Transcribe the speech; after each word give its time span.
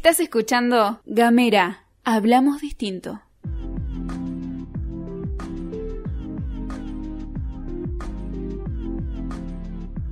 Estás 0.00 0.18
escuchando 0.20 0.98
Gamera, 1.04 1.84
hablamos 2.04 2.62
distinto. 2.62 3.20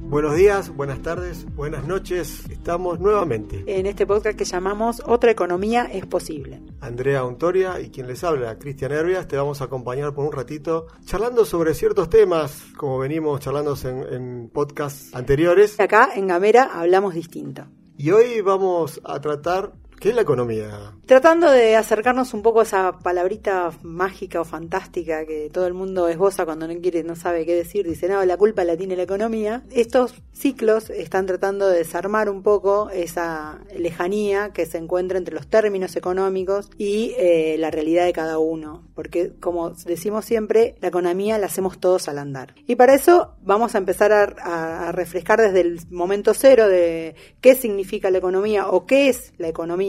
Buenos 0.02 0.36
días, 0.36 0.68
buenas 0.76 1.00
tardes, 1.00 1.46
buenas 1.54 1.86
noches. 1.86 2.46
Estamos 2.50 3.00
nuevamente. 3.00 3.64
En 3.66 3.86
este 3.86 4.06
podcast 4.06 4.36
que 4.36 4.44
llamamos 4.44 5.02
Otra 5.06 5.30
economía 5.30 5.84
es 5.90 6.04
posible. 6.04 6.60
Andrea 6.82 7.24
Untoria 7.24 7.80
y 7.80 7.88
quien 7.88 8.08
les 8.08 8.22
habla, 8.24 8.58
Cristian 8.58 8.92
Herbias, 8.92 9.26
te 9.26 9.38
vamos 9.38 9.62
a 9.62 9.64
acompañar 9.64 10.12
por 10.12 10.26
un 10.26 10.32
ratito 10.32 10.88
charlando 11.06 11.46
sobre 11.46 11.72
ciertos 11.72 12.10
temas, 12.10 12.62
como 12.76 12.98
venimos 12.98 13.40
charlando 13.40 13.74
en, 13.82 14.12
en 14.12 14.50
podcasts 14.50 15.14
anteriores. 15.14 15.80
Acá 15.80 16.10
en 16.14 16.26
Gamera 16.26 16.78
hablamos 16.78 17.14
distinto. 17.14 17.64
Y 18.00 18.12
hoy 18.12 18.40
vamos 18.42 19.00
a 19.02 19.20
tratar 19.20 19.72
¿Qué 20.00 20.10
es 20.10 20.14
la 20.14 20.22
economía? 20.22 20.92
Tratando 21.06 21.50
de 21.50 21.74
acercarnos 21.74 22.32
un 22.32 22.42
poco 22.42 22.60
a 22.60 22.62
esa 22.62 22.98
palabrita 22.98 23.72
mágica 23.82 24.40
o 24.40 24.44
fantástica 24.44 25.26
que 25.26 25.50
todo 25.52 25.66
el 25.66 25.74
mundo 25.74 26.06
esboza 26.06 26.44
cuando 26.44 26.68
no 26.68 26.80
quiere, 26.80 27.02
no 27.02 27.16
sabe 27.16 27.44
qué 27.44 27.56
decir, 27.56 27.88
dice, 27.88 28.08
no, 28.08 28.24
la 28.24 28.36
culpa 28.36 28.62
la 28.62 28.76
tiene 28.76 28.94
la 28.94 29.02
economía. 29.02 29.64
Estos 29.72 30.14
ciclos 30.32 30.90
están 30.90 31.26
tratando 31.26 31.68
de 31.68 31.78
desarmar 31.78 32.30
un 32.30 32.44
poco 32.44 32.90
esa 32.90 33.58
lejanía 33.76 34.50
que 34.52 34.66
se 34.66 34.78
encuentra 34.78 35.18
entre 35.18 35.34
los 35.34 35.48
términos 35.48 35.96
económicos 35.96 36.70
y 36.78 37.14
eh, 37.18 37.56
la 37.58 37.72
realidad 37.72 38.04
de 38.04 38.12
cada 38.12 38.38
uno. 38.38 38.84
Porque, 38.94 39.32
como 39.40 39.70
decimos 39.70 40.24
siempre, 40.24 40.76
la 40.80 40.88
economía 40.88 41.38
la 41.38 41.46
hacemos 41.46 41.80
todos 41.80 42.08
al 42.08 42.18
andar. 42.18 42.54
Y 42.68 42.76
para 42.76 42.94
eso 42.94 43.34
vamos 43.42 43.74
a 43.74 43.78
empezar 43.78 44.12
a, 44.12 44.88
a 44.88 44.92
refrescar 44.92 45.40
desde 45.40 45.60
el 45.62 45.80
momento 45.90 46.34
cero 46.34 46.68
de 46.68 47.16
qué 47.40 47.56
significa 47.56 48.12
la 48.12 48.18
economía 48.18 48.68
o 48.68 48.86
qué 48.86 49.08
es 49.08 49.32
la 49.38 49.48
economía 49.48 49.87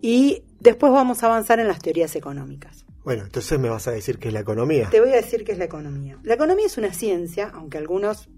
y 0.00 0.42
después 0.60 0.92
vamos 0.92 1.22
a 1.22 1.26
avanzar 1.26 1.60
en 1.60 1.68
las 1.68 1.80
teorías 1.80 2.14
económicas. 2.16 2.84
Bueno, 3.04 3.24
entonces 3.24 3.58
me 3.58 3.68
vas 3.68 3.86
a 3.86 3.90
decir 3.90 4.18
qué 4.18 4.28
es 4.28 4.34
la 4.34 4.40
economía. 4.40 4.88
Te 4.90 5.00
voy 5.00 5.10
a 5.10 5.16
decir 5.16 5.44
qué 5.44 5.52
es 5.52 5.58
la 5.58 5.66
economía. 5.66 6.18
La 6.22 6.34
economía 6.34 6.66
es 6.66 6.78
una 6.78 6.92
ciencia, 6.92 7.50
aunque 7.54 7.76
algunos 7.78 8.28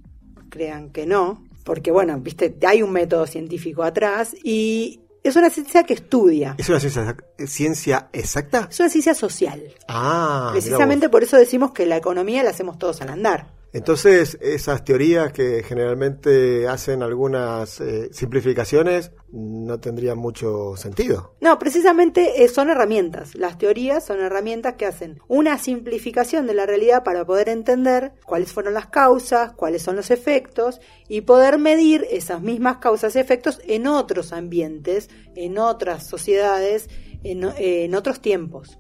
crean 0.50 0.90
que 0.90 1.06
no, 1.06 1.44
porque 1.64 1.90
bueno, 1.90 2.18
viste, 2.18 2.56
hay 2.66 2.82
un 2.82 2.92
método 2.92 3.26
científico 3.26 3.84
atrás 3.84 4.34
y 4.42 5.00
es 5.22 5.36
una 5.36 5.50
ciencia 5.50 5.84
que 5.84 5.94
estudia. 5.94 6.54
¿Es 6.58 6.68
una 6.68 6.80
ciencia, 6.80 7.16
ciencia 7.46 8.08
exacta? 8.12 8.68
Es 8.70 8.78
una 8.80 8.88
ciencia 8.88 9.14
social. 9.14 9.62
Ah. 9.88 10.50
Precisamente 10.52 11.08
por 11.08 11.22
eso 11.22 11.36
decimos 11.36 11.72
que 11.72 11.86
la 11.86 11.96
economía 11.96 12.42
la 12.42 12.50
hacemos 12.50 12.78
todos 12.78 13.00
al 13.02 13.10
andar. 13.10 13.48
Entonces, 13.76 14.38
esas 14.40 14.84
teorías 14.84 15.34
que 15.34 15.62
generalmente 15.62 16.66
hacen 16.66 17.02
algunas 17.02 17.78
eh, 17.82 18.08
simplificaciones 18.10 19.12
no 19.30 19.78
tendrían 19.80 20.16
mucho 20.16 20.78
sentido. 20.78 21.34
No, 21.42 21.58
precisamente 21.58 22.42
eh, 22.42 22.48
son 22.48 22.70
herramientas. 22.70 23.34
Las 23.34 23.58
teorías 23.58 24.02
son 24.02 24.20
herramientas 24.20 24.76
que 24.76 24.86
hacen 24.86 25.20
una 25.28 25.58
simplificación 25.58 26.46
de 26.46 26.54
la 26.54 26.64
realidad 26.64 27.04
para 27.04 27.26
poder 27.26 27.50
entender 27.50 28.12
cuáles 28.24 28.50
fueron 28.50 28.72
las 28.72 28.86
causas, 28.86 29.52
cuáles 29.52 29.82
son 29.82 29.96
los 29.96 30.10
efectos 30.10 30.80
y 31.06 31.20
poder 31.20 31.58
medir 31.58 32.06
esas 32.10 32.40
mismas 32.40 32.78
causas 32.78 33.14
y 33.14 33.18
efectos 33.18 33.60
en 33.66 33.88
otros 33.88 34.32
ambientes, 34.32 35.10
en 35.34 35.58
otras 35.58 36.06
sociedades, 36.06 36.88
en, 37.22 37.94
otros 37.94 38.22
tiempos. 38.22 38.78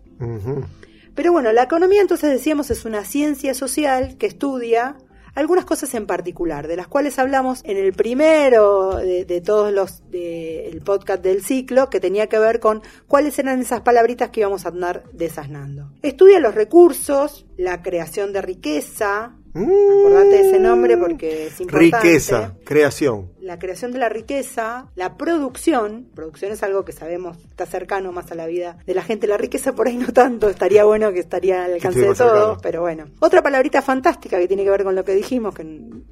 Pero 1.16 1.32
bueno, 1.32 1.50
la 1.52 1.62
economía 1.62 2.02
entonces 2.02 2.30
decíamos 2.30 2.70
es 2.70 2.84
una 2.84 3.04
ciencia 3.04 3.54
social 3.54 4.16
que 4.18 4.26
estudia 4.26 4.96
algunas 5.34 5.64
cosas 5.64 5.94
en 5.94 6.06
particular, 6.06 6.68
de 6.68 6.76
las 6.76 6.88
cuales 6.88 7.18
hablamos 7.18 7.60
en 7.64 7.78
el 7.78 7.92
primero 7.92 8.96
de, 8.96 9.42
todos 9.42 9.72
los 9.72 10.02
del 10.10 10.80
podcast 10.82 11.22
del 11.22 11.42
ciclo, 11.42 11.90
que 11.90 12.00
tenía 12.00 12.26
que 12.26 12.38
ver 12.38 12.60
con 12.60 12.82
cuáles 13.06 13.38
eran 13.38 13.60
esas 13.60 13.80
palabritas 13.80 14.30
que 14.30 14.40
íbamos 14.40 14.64
a 14.64 14.70
andar 14.70 15.04
desasnando. 15.12 15.90
Estudia 16.02 16.38
los 16.38 16.54
recursos, 16.54 17.46
la 17.56 17.82
creación 17.82 18.32
de 18.32 18.42
riqueza, 18.42 19.36
Acordate 19.62 20.28
de 20.28 20.40
ese 20.48 20.58
nombre 20.58 20.96
porque 20.96 21.46
es 21.46 21.60
importante. 21.60 21.98
Riqueza, 21.98 22.54
creación. 22.64 23.32
La 23.40 23.58
creación 23.58 23.92
de 23.92 23.98
la 23.98 24.08
riqueza, 24.08 24.90
la 24.94 25.16
producción. 25.16 26.08
Producción 26.14 26.52
es 26.52 26.62
algo 26.62 26.84
que 26.84 26.92
sabemos 26.92 27.38
está 27.48 27.64
cercano 27.64 28.12
más 28.12 28.30
a 28.32 28.34
la 28.34 28.46
vida 28.46 28.76
de 28.86 28.94
la 28.94 29.02
gente. 29.02 29.26
La 29.26 29.38
riqueza 29.38 29.74
por 29.74 29.88
ahí 29.88 29.96
no 29.96 30.12
tanto, 30.12 30.50
estaría 30.50 30.84
bueno 30.84 31.12
que 31.12 31.20
estaría 31.20 31.64
al 31.64 31.74
alcance 31.74 32.00
de 32.00 32.14
todos, 32.14 32.58
pero 32.62 32.82
bueno. 32.82 33.06
Otra 33.20 33.42
palabrita 33.42 33.80
fantástica 33.82 34.38
que 34.38 34.46
tiene 34.48 34.64
que 34.64 34.70
ver 34.70 34.84
con 34.84 34.94
lo 34.94 35.04
que 35.04 35.14
dijimos, 35.14 35.54
que, 35.54 35.64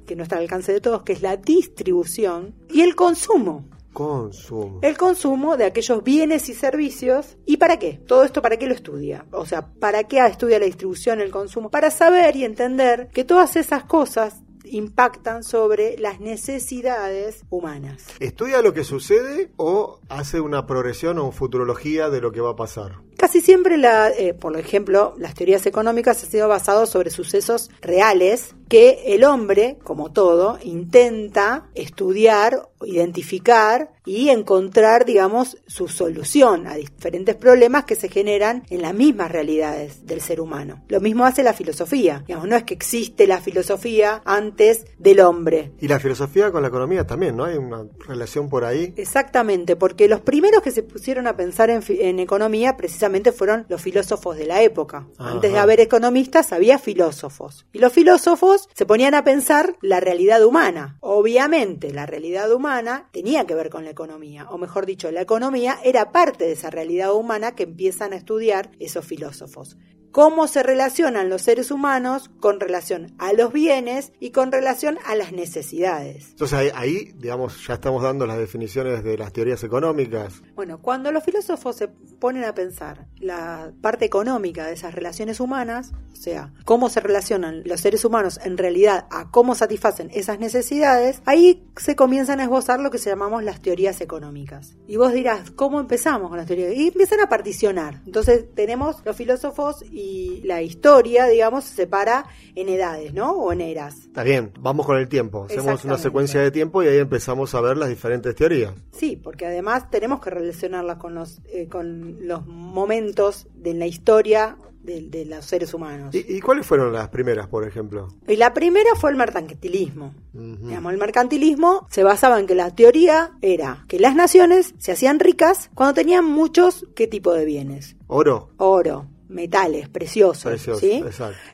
que 0.07 0.15
no 0.15 0.23
está 0.23 0.37
al 0.37 0.43
alcance 0.43 0.73
de 0.73 0.81
todos, 0.81 1.03
que 1.03 1.13
es 1.13 1.21
la 1.21 1.37
distribución 1.37 2.55
y 2.69 2.81
el 2.81 2.95
consumo. 2.95 3.65
Consumo. 3.95 4.79
El 4.81 4.97
consumo 4.97 5.55
de 5.55 5.63
aquellos 5.63 6.03
bienes 6.03 6.49
y 6.49 6.53
servicios. 6.53 7.37
¿Y 7.45 7.55
para 7.55 7.79
qué? 7.79 7.93
Todo 8.05 8.25
esto 8.25 8.41
para 8.41 8.57
qué 8.57 8.67
lo 8.67 8.73
estudia. 8.73 9.25
O 9.31 9.45
sea, 9.45 9.73
¿para 9.73 10.03
qué 10.03 10.19
estudia 10.19 10.59
la 10.59 10.65
distribución, 10.65 11.21
el 11.21 11.31
consumo? 11.31 11.71
Para 11.71 11.89
saber 11.89 12.35
y 12.35 12.43
entender 12.43 13.07
que 13.13 13.23
todas 13.23 13.55
esas 13.55 13.85
cosas 13.85 14.43
impactan 14.65 15.43
sobre 15.43 15.97
las 15.97 16.19
necesidades 16.19 17.45
humanas. 17.49 18.07
¿Estudia 18.19 18.61
lo 18.61 18.73
que 18.73 18.83
sucede 18.83 19.51
o 19.55 20.01
hace 20.09 20.41
una 20.41 20.65
progresión 20.65 21.17
o 21.17 21.31
futurología 21.31 22.09
de 22.09 22.19
lo 22.19 22.33
que 22.33 22.41
va 22.41 22.51
a 22.51 22.55
pasar? 22.57 23.04
Casi 23.25 23.41
siempre, 23.41 23.79
la, 23.79 24.11
eh, 24.11 24.35
por 24.35 24.55
ejemplo, 24.55 25.15
las 25.17 25.33
teorías 25.33 25.65
económicas 25.65 26.23
han 26.23 26.29
sido 26.29 26.47
basadas 26.47 26.91
sobre 26.91 27.09
sucesos 27.09 27.71
reales 27.81 28.53
que 28.69 29.03
el 29.07 29.23
hombre, 29.23 29.77
como 29.83 30.11
todo, 30.11 30.59
intenta 30.63 31.69
estudiar, 31.75 32.69
identificar 32.83 33.91
y 34.05 34.29
encontrar, 34.29 35.05
digamos, 35.05 35.57
su 35.67 35.87
solución 35.87 36.67
a 36.67 36.75
diferentes 36.75 37.35
problemas 37.35 37.85
que 37.85 37.95
se 37.95 38.09
generan 38.09 38.63
en 38.69 38.81
las 38.81 38.93
mismas 38.93 39.31
realidades 39.31 40.05
del 40.05 40.21
ser 40.21 40.39
humano. 40.39 40.83
Lo 40.89 40.99
mismo 40.99 41.25
hace 41.25 41.43
la 41.43 41.53
filosofía. 41.53 42.23
Digamos, 42.27 42.47
no 42.47 42.55
es 42.55 42.63
que 42.63 42.73
existe 42.73 43.27
la 43.27 43.41
filosofía 43.41 44.21
antes 44.25 44.85
del 44.99 45.19
hombre. 45.21 45.71
Y 45.79 45.87
la 45.87 45.99
filosofía 45.99 46.51
con 46.51 46.61
la 46.61 46.67
economía 46.67 47.05
también, 47.05 47.35
¿no? 47.35 47.45
Hay 47.45 47.57
una 47.57 47.85
relación 48.07 48.49
por 48.49 48.65
ahí. 48.65 48.93
Exactamente, 48.95 49.75
porque 49.75 50.07
los 50.07 50.21
primeros 50.21 50.61
que 50.61 50.71
se 50.71 50.83
pusieron 50.83 51.27
a 51.27 51.35
pensar 51.35 51.69
en, 51.69 51.83
en 51.87 52.19
economía 52.19 52.77
precisamente 52.77 53.14
fueron 53.31 53.65
los 53.69 53.81
filósofos 53.81 54.37
de 54.37 54.45
la 54.45 54.61
época. 54.61 55.07
Antes 55.17 55.51
de 55.51 55.59
haber 55.59 55.79
economistas 55.79 56.51
había 56.51 56.77
filósofos. 56.77 57.65
Y 57.73 57.79
los 57.79 57.93
filósofos 57.93 58.69
se 58.73 58.85
ponían 58.85 59.13
a 59.13 59.23
pensar 59.23 59.77
la 59.81 59.99
realidad 59.99 60.43
humana. 60.43 60.97
Obviamente, 61.01 61.93
la 61.93 62.05
realidad 62.05 62.51
humana 62.51 63.09
tenía 63.11 63.45
que 63.45 63.55
ver 63.55 63.69
con 63.69 63.85
la 63.85 63.91
economía, 63.91 64.47
o 64.49 64.57
mejor 64.57 64.85
dicho, 64.85 65.11
la 65.11 65.21
economía 65.21 65.79
era 65.83 66.11
parte 66.11 66.45
de 66.45 66.53
esa 66.53 66.69
realidad 66.69 67.13
humana 67.13 67.55
que 67.55 67.63
empiezan 67.63 68.13
a 68.13 68.17
estudiar 68.17 68.71
esos 68.79 69.05
filósofos 69.05 69.77
cómo 70.15 70.47
se 70.47 70.63
relacionan 70.63 71.27
los 71.27 71.41
seres 71.41 71.71
humanos 71.71 72.31
con 72.39 72.61
relación 72.61 73.13
a 73.17 73.33
los 73.33 73.51
bienes 73.51 74.13
y 74.21 74.29
con 74.29 74.49
relación 74.49 74.97
a 75.05 75.13
las 75.13 75.33
necesidades. 75.33 76.29
Entonces 76.29 76.71
ahí, 76.73 77.11
digamos, 77.17 77.67
ya 77.67 77.73
estamos 77.73 78.01
dando 78.01 78.25
las 78.25 78.37
definiciones 78.37 79.03
de 79.03 79.17
las 79.17 79.33
teorías 79.33 79.61
económicas. 79.65 80.41
Bueno, 80.55 80.81
cuando 80.81 81.11
los 81.11 81.21
filósofos 81.21 81.75
se 81.75 81.89
ponen 81.89 82.45
a 82.45 82.55
pensar 82.55 83.07
la 83.17 83.73
parte 83.81 84.05
económica 84.05 84.65
de 84.67 84.75
esas 84.75 84.95
relaciones 84.95 85.41
humanas, 85.41 85.91
o 86.13 86.15
sea, 86.15 86.53
cómo 86.63 86.87
se 86.87 87.01
relacionan 87.01 87.63
los 87.65 87.81
seres 87.81 88.05
humanos 88.05 88.39
en 88.41 88.57
realidad 88.57 89.07
a 89.11 89.29
cómo 89.31 89.53
satisfacen 89.53 90.09
esas 90.13 90.39
necesidades, 90.39 91.21
ahí 91.25 91.67
se 91.75 91.97
comienzan 91.97 92.39
a 92.39 92.43
esbozar 92.43 92.79
lo 92.79 92.89
que 92.89 92.99
se 92.99 93.09
llamamos 93.09 93.43
las 93.43 93.61
teorías 93.61 93.99
económicas. 93.99 94.77
Y 94.87 94.95
vos 94.95 95.11
dirás, 95.11 95.51
¿cómo 95.51 95.81
empezamos 95.81 96.29
con 96.29 96.37
las 96.37 96.47
teorías? 96.47 96.73
Y 96.73 96.87
empiezan 96.87 97.19
a 97.19 97.27
particionar. 97.27 98.01
Entonces 98.05 98.45
tenemos 98.55 99.01
los 99.03 99.17
filósofos 99.17 99.83
y 99.91 100.04
y 100.05 100.41
la 100.43 100.61
historia, 100.61 101.25
digamos, 101.25 101.63
se 101.63 101.75
separa 101.75 102.25
en 102.53 102.69
edades, 102.69 103.13
¿no? 103.13 103.31
O 103.31 103.51
en 103.51 103.61
eras. 103.61 104.05
Está 104.05 104.23
bien, 104.23 104.51
vamos 104.59 104.85
con 104.85 104.97
el 104.97 105.07
tiempo. 105.07 105.45
Hacemos 105.45 105.83
una 105.83 105.97
secuencia 105.97 106.41
de 106.41 106.51
tiempo 106.51 106.83
y 106.83 106.87
ahí 106.87 106.97
empezamos 106.97 107.55
a 107.55 107.61
ver 107.61 107.77
las 107.77 107.89
diferentes 107.89 108.35
teorías. 108.35 108.73
Sí, 108.91 109.15
porque 109.15 109.45
además 109.45 109.89
tenemos 109.89 110.21
que 110.21 110.29
relacionarlas 110.29 110.97
con 110.97 111.15
los, 111.15 111.41
eh, 111.45 111.67
con 111.67 112.27
los 112.27 112.45
momentos 112.45 113.47
de 113.55 113.73
la 113.73 113.87
historia 113.87 114.57
de, 114.83 115.25
los 115.25 115.43
seres 115.43 115.73
humanos. 115.73 116.13
¿Y, 116.13 116.39
cuáles 116.41 116.67
fueron 116.67 116.93
las 116.93 117.09
primeras, 117.09 117.47
por 117.47 117.67
ejemplo? 117.67 118.09
Y 118.27 118.35
la 118.35 118.53
primera 118.53 118.91
fue 118.95 119.09
el 119.09 119.17
mercantilismo. 119.17 120.13
el 120.35 120.97
mercantilismo 120.99 121.87
se 121.89 122.03
basaba 122.03 122.39
en 122.39 122.45
que 122.45 122.53
la 122.53 122.69
teoría 122.75 123.31
era 123.41 123.83
que 123.87 123.99
las 123.99 124.15
naciones 124.15 124.75
se 124.77 124.91
hacían 124.91 125.19
ricas 125.19 125.71
cuando 125.73 125.95
tenían 125.95 126.25
muchos, 126.25 126.85
¿qué 126.95 127.07
tipo 127.07 127.33
de 127.33 127.45
bienes? 127.45 127.95
Oro. 128.05 128.49
Oro 128.57 129.07
metales 129.27 129.89
preciosos, 129.89 130.61
¿sí? 130.79 131.03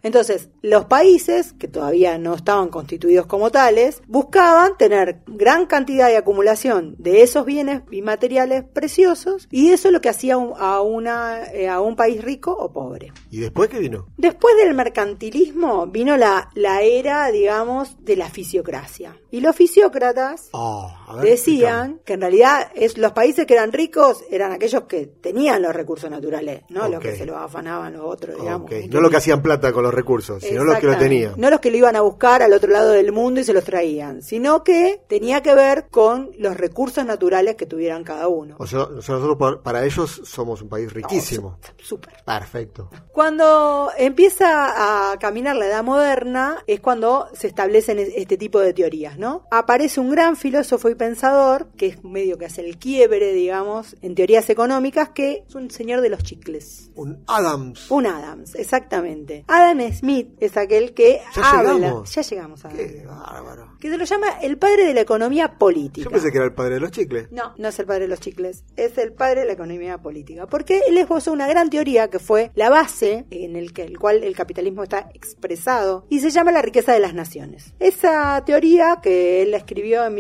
Entonces, 0.04 0.50
los 0.62 0.86
países, 0.86 1.54
que 1.54 1.68
todavía 1.68 2.18
no 2.18 2.34
estaban 2.36 2.70
constituidos 2.70 3.26
como 3.26 3.50
tales, 3.52 4.02
buscaban 4.08 4.78
tener 4.78 5.22
gran 5.28 5.66
cantidad 5.66 6.08
de 6.08 6.18
acumulación 6.18 6.96
de 6.98 7.22
esos 7.22 7.46
bienes 7.46 7.82
y 7.92 8.02
materiales 8.02 8.64
preciosos, 8.64 9.48
y 9.52 9.70
eso 9.72 9.88
es 9.88 9.94
lo 9.94 10.02
que 10.02 10.10
hacía 10.10 10.38
un- 10.38 10.54
a, 10.58 10.82
una, 10.82 11.44
eh, 11.54 11.68
a 11.70 11.80
un 11.82 11.96
país 11.96 12.24
rico 12.24 12.52
o 12.58 12.72
pobre. 12.72 13.12
¿Y 13.30 13.40
después 13.40 13.70
qué 13.70 13.80
vino? 13.80 14.08
Después 14.18 14.56
del 14.58 14.74
mercantilismo 14.76 15.88
vino 15.88 16.18
la, 16.18 16.50
la 16.56 16.82
era, 16.82 17.28
digamos, 17.32 17.96
de 18.04 18.16
la 18.16 18.30
fisiocracia. 18.30 19.18
Y 19.30 19.40
los 19.42 19.56
fisiócratas 19.56 20.50
Oh, 20.52 20.92
a 21.01 21.01
ver, 21.16 21.26
decían 21.26 22.00
que 22.06 22.14
en 22.14 22.22
realidad 22.22 22.72
es, 22.76 22.98
los 22.98 23.12
países 23.12 23.46
que 23.46 23.54
eran 23.54 23.72
ricos 23.72 24.24
eran 24.30 24.52
aquellos 24.52 24.84
que 24.84 25.08
tenían 25.08 25.62
los 25.62 25.74
recursos 25.76 26.10
naturales, 26.10 26.64
no 26.70 26.88
los 26.88 27.00
que 27.00 27.16
se 27.16 27.26
los 27.26 27.36
afanaban 27.38 27.94
los 27.94 28.04
otros, 28.06 28.38
digamos. 28.40 28.72
Ok, 28.72 28.78
No 28.90 29.02
lo 29.02 29.10
que 29.10 29.18
hacían 29.18 29.42
plata 29.42 29.72
con 29.74 29.84
los 29.84 29.94
recursos, 29.94 30.42
sino 30.44 30.64
los 30.64 30.78
que 30.80 30.88
lo 30.88 30.98
tenían. 30.98 31.34
No 31.38 31.50
los 31.50 31.60
que 31.60 31.72
lo 31.72 31.78
iban 31.78 31.96
a 31.96 32.02
buscar 32.02 32.42
al 32.42 32.54
otro 32.54 32.72
lado 32.72 32.92
del 32.92 33.12
mundo 33.12 33.40
y 33.40 33.44
se 33.44 33.54
los 33.54 33.64
traían, 33.64 34.22
sino 34.22 34.64
que 34.64 35.02
tenía 35.08 35.42
que 35.42 35.54
ver 35.56 35.88
con 35.90 36.32
los 36.38 36.56
recursos 36.58 37.06
naturales 37.06 37.56
que 37.56 37.66
tuvieran 37.66 38.04
cada 38.04 38.28
uno. 38.28 38.56
O 38.60 38.68
sea, 38.68 38.88
nosotros 38.92 39.38
par- 39.38 39.62
para 39.62 39.86
ellos 39.86 40.22
somos 40.24 40.62
un 40.62 40.70
país 40.70 40.92
riquísimo. 40.94 41.58
No, 41.62 41.74
súper. 41.84 42.14
Perfecto. 42.26 42.90
Cuando 43.12 43.92
empieza 43.98 45.12
a 45.12 45.18
caminar 45.20 45.56
la 45.56 45.68
edad 45.68 45.84
moderna 45.84 46.58
es 46.68 46.80
cuando 46.80 47.28
se 47.34 47.48
establecen 47.48 48.00
es- 48.00 48.10
este 48.16 48.38
tipo 48.38 48.60
de 48.60 48.74
teorías, 48.74 49.18
¿no? 49.18 49.46
Aparece 49.52 50.00
un 50.00 50.10
gran 50.12 50.36
filósofo 50.36 50.90
y 50.90 50.96
pensador 51.02 51.72
que 51.78 51.88
es 51.88 52.04
medio 52.04 52.38
que 52.38 52.46
hace 52.46 52.62
el 52.62 52.78
quiebre, 52.78 53.34
digamos, 53.34 53.96
en 54.04 54.14
teorías 54.14 54.48
económicas, 54.52 55.10
que 55.10 55.44
es 55.48 55.56
un 55.56 55.72
señor 55.72 56.00
de 56.02 56.10
los 56.10 56.22
chicles. 56.22 56.92
Un 56.94 57.24
Adams. 57.26 57.90
Un 57.90 58.06
Adams, 58.06 58.54
exactamente. 58.54 59.44
Adam 59.48 59.82
Smith 59.94 60.30
es 60.40 60.58
aquel 60.58 60.94
que 60.94 61.20
Ya 61.36 61.58
habla. 61.58 61.74
llegamos. 61.74 62.14
Ya 62.14 62.22
llegamos 62.22 62.66
a 62.66 62.70
Qué 62.70 63.04
bárbaro. 63.04 63.78
Que 63.80 63.90
se 63.90 63.98
lo 63.98 64.06
llama 64.06 64.28
el 64.44 64.60
padre 64.60 64.86
de 64.86 64.94
la 64.94 65.02
economía 65.02 65.58
política. 65.58 66.04
Yo 66.04 66.12
pensé 66.12 66.32
que 66.32 66.38
era 66.38 66.46
el 66.46 66.54
padre 66.54 66.76
de 66.76 66.82
los 66.82 66.92
chicles. 66.92 67.32
No, 67.32 67.56
no 67.58 67.70
es 67.70 67.80
el 67.80 67.88
padre 67.88 68.02
de 68.02 68.08
los 68.10 68.20
chicles, 68.20 68.64
es 68.76 68.96
el 69.00 69.12
padre 69.14 69.40
de 69.42 69.48
la 69.48 69.54
economía 69.54 69.98
política. 69.98 70.46
Porque 70.46 70.84
él 70.88 71.00
esbozó 71.00 71.32
una 71.32 71.48
gran 71.48 71.72
teoría 71.72 72.12
que 72.12 72.20
fue 72.20 72.52
la 72.54 72.70
base 72.70 73.26
en 73.32 73.56
el, 73.56 73.74
que, 73.74 73.86
el 73.86 73.98
cual 73.98 74.24
el 74.24 74.36
capitalismo 74.36 74.84
está 74.84 75.10
expresado 75.16 76.06
y 76.10 76.20
se 76.20 76.30
llama 76.30 76.52
la 76.52 76.62
riqueza 76.62 76.94
de 76.94 77.00
las 77.00 77.16
naciones. 77.16 77.74
Esa 77.80 78.44
teoría 78.46 79.00
que 79.02 79.42
él 79.42 79.50
la 79.50 79.58
escribió 79.58 80.06
en 80.06 80.14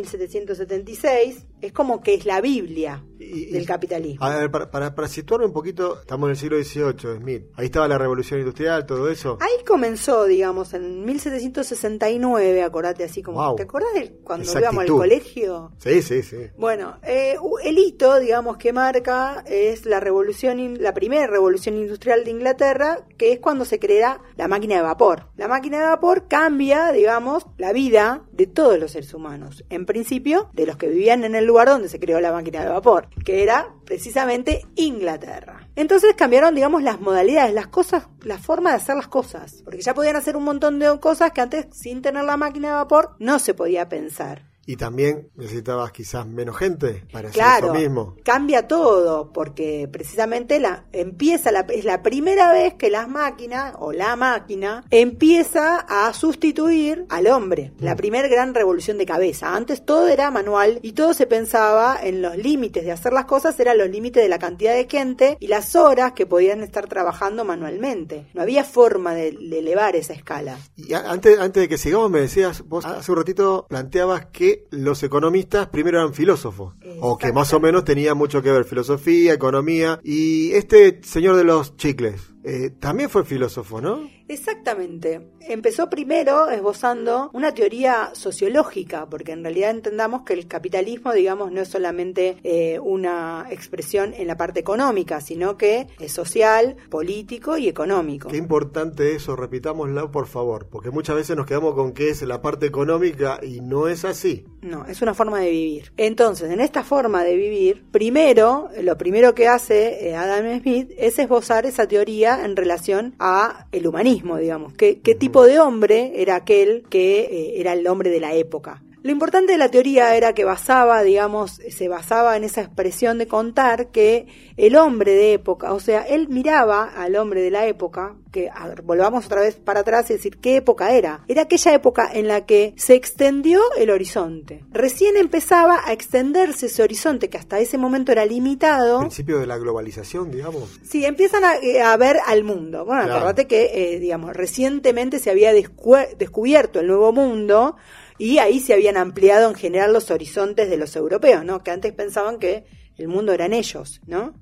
1776 0.72 1.51
es 1.62 1.72
como 1.74 2.02
que 2.02 2.14
es 2.16 2.26
la 2.26 2.42
Biblia 2.42 3.04
Y- 3.20 3.52
del 3.52 3.66
capitalismo. 3.66 4.26
A 4.26 4.36
ver, 4.38 4.52
para, 4.52 4.70
para, 4.72 4.96
para 4.96 5.08
situarme 5.08 5.46
un 5.46 5.54
poquito, 5.54 6.00
estamos 6.02 6.28
en 6.28 6.32
el 6.32 6.38
siglo 6.38 6.58
XVIII, 6.64 7.18
Smith. 7.20 7.44
Ahí 7.56 7.66
estaba 7.66 7.88
la 7.88 7.98
revolución 7.98 8.40
industrial, 8.40 8.86
todo 8.86 9.10
eso. 9.10 9.38
Ahí 9.40 9.64
comenzó, 9.66 10.26
digamos, 10.26 10.74
en 10.74 11.06
1769, 11.06 12.64
acordate 12.64 13.04
así 13.04 13.22
como... 13.22 13.38
Wow. 13.42 13.56
¿Te 13.56 13.64
acordás 13.64 13.94
de 13.94 14.12
cuando 14.24 14.50
íbamos 14.60 14.82
al 14.84 14.88
colegio? 14.90 15.72
Sí, 15.78 16.02
sí, 16.02 16.24
sí. 16.24 16.38
Bueno, 16.58 16.98
eh, 17.04 17.36
el 17.64 17.78
hito, 17.78 18.20
digamos, 18.20 18.58
que 18.58 18.74
marca 18.74 19.44
es 19.46 19.86
la 19.86 20.00
revolución, 20.00 20.82
la 20.82 20.94
primera 20.94 21.28
revolución 21.28 21.76
industrial 21.76 22.24
de 22.26 22.32
Inglaterra, 22.32 23.06
que 23.18 23.32
es 23.34 23.40
cuando 23.40 23.66
se 23.66 23.80
crea 23.80 24.22
la 24.36 24.48
máquina 24.48 24.76
de 24.76 24.82
vapor. 24.82 25.28
La 25.38 25.48
máquina 25.48 25.80
de 25.80 25.86
vapor 25.86 26.28
cambia, 26.28 26.92
digamos, 26.92 27.46
la 27.58 27.72
vida 27.74 28.24
de 28.32 28.48
todos 28.48 28.80
los 28.80 28.92
seres 28.92 29.14
humanos. 29.14 29.64
En 29.70 29.86
principio, 29.86 30.50
de 30.54 30.66
los 30.66 30.78
que 30.78 30.88
vivían 30.88 31.24
en 31.24 31.36
el 31.36 31.46
lugar 31.52 31.68
donde 31.68 31.90
se 31.90 32.00
creó 32.00 32.20
la 32.20 32.32
máquina 32.32 32.62
de 32.62 32.70
vapor, 32.70 33.08
que 33.24 33.44
era 33.44 33.74
precisamente 33.86 34.66
Inglaterra. 34.76 35.68
Entonces 35.76 36.14
cambiaron, 36.16 36.56
digamos, 36.56 36.82
las 36.84 37.00
modalidades, 37.00 37.54
las 37.54 37.68
cosas, 37.68 38.08
la 38.24 38.38
forma 38.38 38.72
de 38.72 38.78
hacer 38.78 38.96
las 38.96 39.08
cosas. 39.08 39.62
Porque 39.64 39.82
ya 39.82 39.94
podían 39.94 40.16
hacer 40.16 40.36
un 40.36 40.44
montón 40.44 40.80
de 40.80 41.00
cosas 41.00 41.32
que 41.32 41.42
antes, 41.42 41.68
sin 41.72 42.02
tener 42.02 42.24
la 42.24 42.38
máquina 42.38 42.70
de 42.70 42.76
vapor, 42.76 43.16
no 43.20 43.40
se 43.40 43.54
podía 43.54 43.90
pensar. 43.90 44.51
Y 44.72 44.78
también 44.78 45.30
necesitabas 45.36 45.92
quizás 45.92 46.26
menos 46.26 46.56
gente 46.56 47.04
para 47.12 47.28
hacer 47.28 47.42
eso 47.42 47.74
mismo. 47.74 48.16
cambia 48.24 48.68
todo, 48.68 49.32
porque 49.34 49.90
precisamente 49.92 50.60
la, 50.62 50.86
empieza 50.94 51.52
la, 51.52 51.62
es 51.70 51.84
la 51.84 52.02
primera 52.02 52.54
vez 52.54 52.76
que 52.76 52.90
las 52.90 53.10
máquinas, 53.10 53.74
o 53.80 53.92
la 53.92 54.16
máquina, 54.16 54.86
empieza 54.92 55.78
a 55.80 56.14
sustituir 56.14 57.06
al 57.10 57.28
hombre. 57.28 57.74
La 57.80 57.96
primera 57.98 58.28
gran 58.30 58.54
revolución 58.54 58.98
de 58.98 59.06
cabeza. 59.06 59.54
Antes 59.56 59.84
todo 59.84 60.08
era 60.08 60.32
manual 60.32 60.80
y 60.82 60.94
todo 60.94 61.14
se 61.14 61.28
pensaba 61.28 62.00
en 62.02 62.22
los 62.22 62.38
límites 62.38 62.86
de 62.86 62.92
hacer 62.94 63.12
las 63.12 63.26
cosas, 63.26 63.60
eran 63.60 63.78
los 63.78 63.90
límites 63.90 64.24
de 64.24 64.30
la 64.30 64.40
cantidad 64.40 64.74
de 64.74 64.88
gente 64.90 65.36
y 65.40 65.48
las 65.48 65.76
horas 65.76 66.14
que 66.14 66.26
podían 66.26 66.62
estar 66.64 66.88
trabajando 66.88 67.44
manualmente. 67.44 68.28
No 68.34 68.42
había 68.42 68.64
forma 68.64 69.14
de, 69.14 69.32
de 69.34 69.60
elevar 69.60 69.96
esa 69.96 70.14
escala. 70.14 70.58
Y 70.78 70.94
a- 70.94 71.12
antes, 71.12 71.38
antes 71.40 71.62
de 71.62 71.68
que 71.70 71.78
sigamos, 71.78 72.10
me 72.10 72.22
decías, 72.22 72.62
vos 72.68 72.86
hace 72.86 73.12
un 73.12 73.18
ratito 73.18 73.66
planteabas 73.68 74.28
que 74.28 74.61
los 74.70 75.02
economistas 75.04 75.68
primero 75.68 76.00
eran 76.00 76.14
filósofos, 76.14 76.76
o 77.00 77.18
que 77.18 77.34
más 77.34 77.54
o 77.54 77.60
menos 77.60 77.84
tenían 77.84 78.18
mucho 78.18 78.42
que 78.42 78.52
ver 78.52 78.66
filosofía, 78.66 79.34
economía, 79.34 80.00
y 80.04 80.52
este 80.52 81.02
señor 81.04 81.36
de 81.36 81.44
los 81.44 81.76
chicles 81.78 82.31
eh, 82.44 82.72
también 82.80 83.10
fue 83.10 83.24
filósofo, 83.24 83.82
¿no? 83.82 84.10
Exactamente. 84.28 85.30
Empezó 85.42 85.90
primero 85.90 86.50
esbozando 86.50 87.30
una 87.34 87.54
teoría 87.54 88.12
sociológica, 88.14 89.08
porque 89.10 89.34
en 89.34 89.44
realidad 89.44 89.72
entendamos 89.72 90.22
que 90.24 90.34
el 90.34 90.48
capitalismo, 90.48 91.14
digamos, 91.14 91.52
no 91.52 91.62
es 91.62 91.68
solamente 91.68 92.38
eh, 92.44 92.80
una 92.80 93.48
expresión 93.50 94.14
en 94.14 94.28
la 94.28 94.38
parte 94.38 94.60
económica, 94.60 95.20
sino 95.20 95.58
que 95.58 95.88
es 96.00 96.12
social, 96.14 96.78
político 96.90 97.58
y 97.58 97.68
económico. 97.68 98.30
Qué 98.30 98.38
importante 98.38 99.16
eso, 99.16 99.36
repitámoslo 99.36 100.12
por 100.12 100.28
favor, 100.28 100.68
porque 100.70 100.92
muchas 100.92 101.18
veces 101.18 101.36
nos 101.36 101.46
quedamos 101.46 101.76
con 101.76 101.92
que 101.92 102.10
es 102.10 102.22
la 102.22 102.42
parte 102.42 102.66
económica 102.66 103.40
y 103.42 103.60
no 103.60 103.88
es 103.88 104.06
así. 104.06 104.46
No, 104.62 104.86
es 104.86 105.02
una 105.02 105.14
forma 105.14 105.40
de 105.40 105.50
vivir. 105.50 105.92
Entonces, 105.98 106.50
en 106.52 106.62
esta 106.62 106.84
forma 106.84 107.24
de 107.24 107.36
vivir, 107.36 107.84
primero, 107.92 108.70
lo 108.82 108.98
primero 108.98 109.36
que 109.36 109.48
hace 109.48 110.08
eh, 110.08 110.16
Adam 110.16 110.62
Smith 110.62 110.92
es 110.98 111.20
esbozar 111.20 111.66
esa 111.66 111.88
teoría 111.88 112.31
en 112.40 112.56
relación 112.56 113.14
a 113.20 113.66
el 113.72 113.88
humanismo, 113.88 114.38
digamos. 114.38 114.74
¿Qué, 114.74 115.00
qué 115.00 115.16
tipo 115.16 115.46
de 115.46 115.60
hombre 115.60 116.14
era 116.16 116.36
aquel 116.36 116.84
que 116.90 117.22
eh, 117.22 117.60
era 117.60 117.74
el 117.74 117.86
hombre 117.88 118.10
de 118.10 118.20
la 118.20 118.34
época? 118.34 118.82
Lo 119.04 119.12
importante 119.12 119.54
de 119.54 119.58
la 119.58 119.70
teoría 119.70 120.16
era 120.16 120.34
que 120.34 120.46
basaba, 120.46 121.02
digamos, 121.02 121.60
se 121.70 121.88
basaba 121.88 122.38
en 122.38 122.44
esa 122.44 122.62
expresión 122.62 123.18
de 123.18 123.28
contar 123.28 123.88
que 123.88 124.28
el 124.58 124.76
hombre 124.76 125.14
de 125.16 125.34
época, 125.34 125.74
o 125.74 125.80
sea, 125.80 126.02
él 126.04 126.28
miraba 126.30 126.84
al 126.84 127.16
hombre 127.16 127.42
de 127.42 127.50
la 127.50 127.66
época, 127.66 128.16
que 128.32 128.50
a 128.54 128.68
ver, 128.68 128.84
volvamos 128.84 129.26
otra 129.26 129.42
vez 129.42 129.56
para 129.56 129.80
atrás 129.80 130.10
y 130.10 130.14
decir 130.14 130.38
qué 130.38 130.58
época 130.58 130.92
era. 130.94 131.24
Era 131.28 131.42
aquella 131.44 131.74
época 131.74 132.10
en 132.14 132.28
la 132.28 132.46
que 132.46 132.76
se 132.78 132.94
extendió 132.94 133.60
el 133.76 133.90
horizonte. 133.90 134.64
Recién 134.72 135.18
empezaba 135.18 135.80
a 135.84 135.94
extenderse 135.94 136.68
ese 136.68 136.84
horizonte 136.84 137.28
que 137.28 137.40
hasta 137.40 137.60
ese 137.60 137.80
momento 137.80 138.12
era 138.12 138.24
limitado. 138.26 139.00
Principio 139.00 139.40
de 139.40 139.48
la 139.48 139.58
globalización, 139.58 140.30
digamos. 140.30 140.80
Sí, 140.84 141.06
empiezan 141.06 141.44
a, 141.44 141.56
eh, 141.58 141.82
a 141.82 141.98
ver 141.98 142.18
al 142.28 142.44
mundo. 142.44 142.86
Bueno, 142.86 143.04
Claro. 143.06 143.16
acordate 143.16 143.48
que, 143.48 143.96
eh, 143.96 144.00
digamos, 144.00 144.34
recientemente 144.36 145.18
se 145.18 145.32
había 145.32 145.52
descubierto 145.54 146.80
el 146.80 146.88
nuevo 146.88 147.12
mundo 147.12 147.76
y 148.24 148.38
ahí 148.40 148.60
se 148.60 148.74
habían 148.74 148.98
ampliado 148.98 149.50
en 149.50 149.56
general 149.56 149.94
los 149.94 150.12
horizontes 150.12 150.70
de 150.70 150.78
los 150.78 150.96
europeos, 150.96 151.44
¿no? 151.44 151.64
Que 151.64 151.72
antes 151.72 151.92
pensaban 151.94 152.38
que 152.40 152.66
el 152.98 153.08
mundo 153.08 153.32
eran 153.34 153.54
ellos, 153.54 154.00
¿no? 154.06 154.34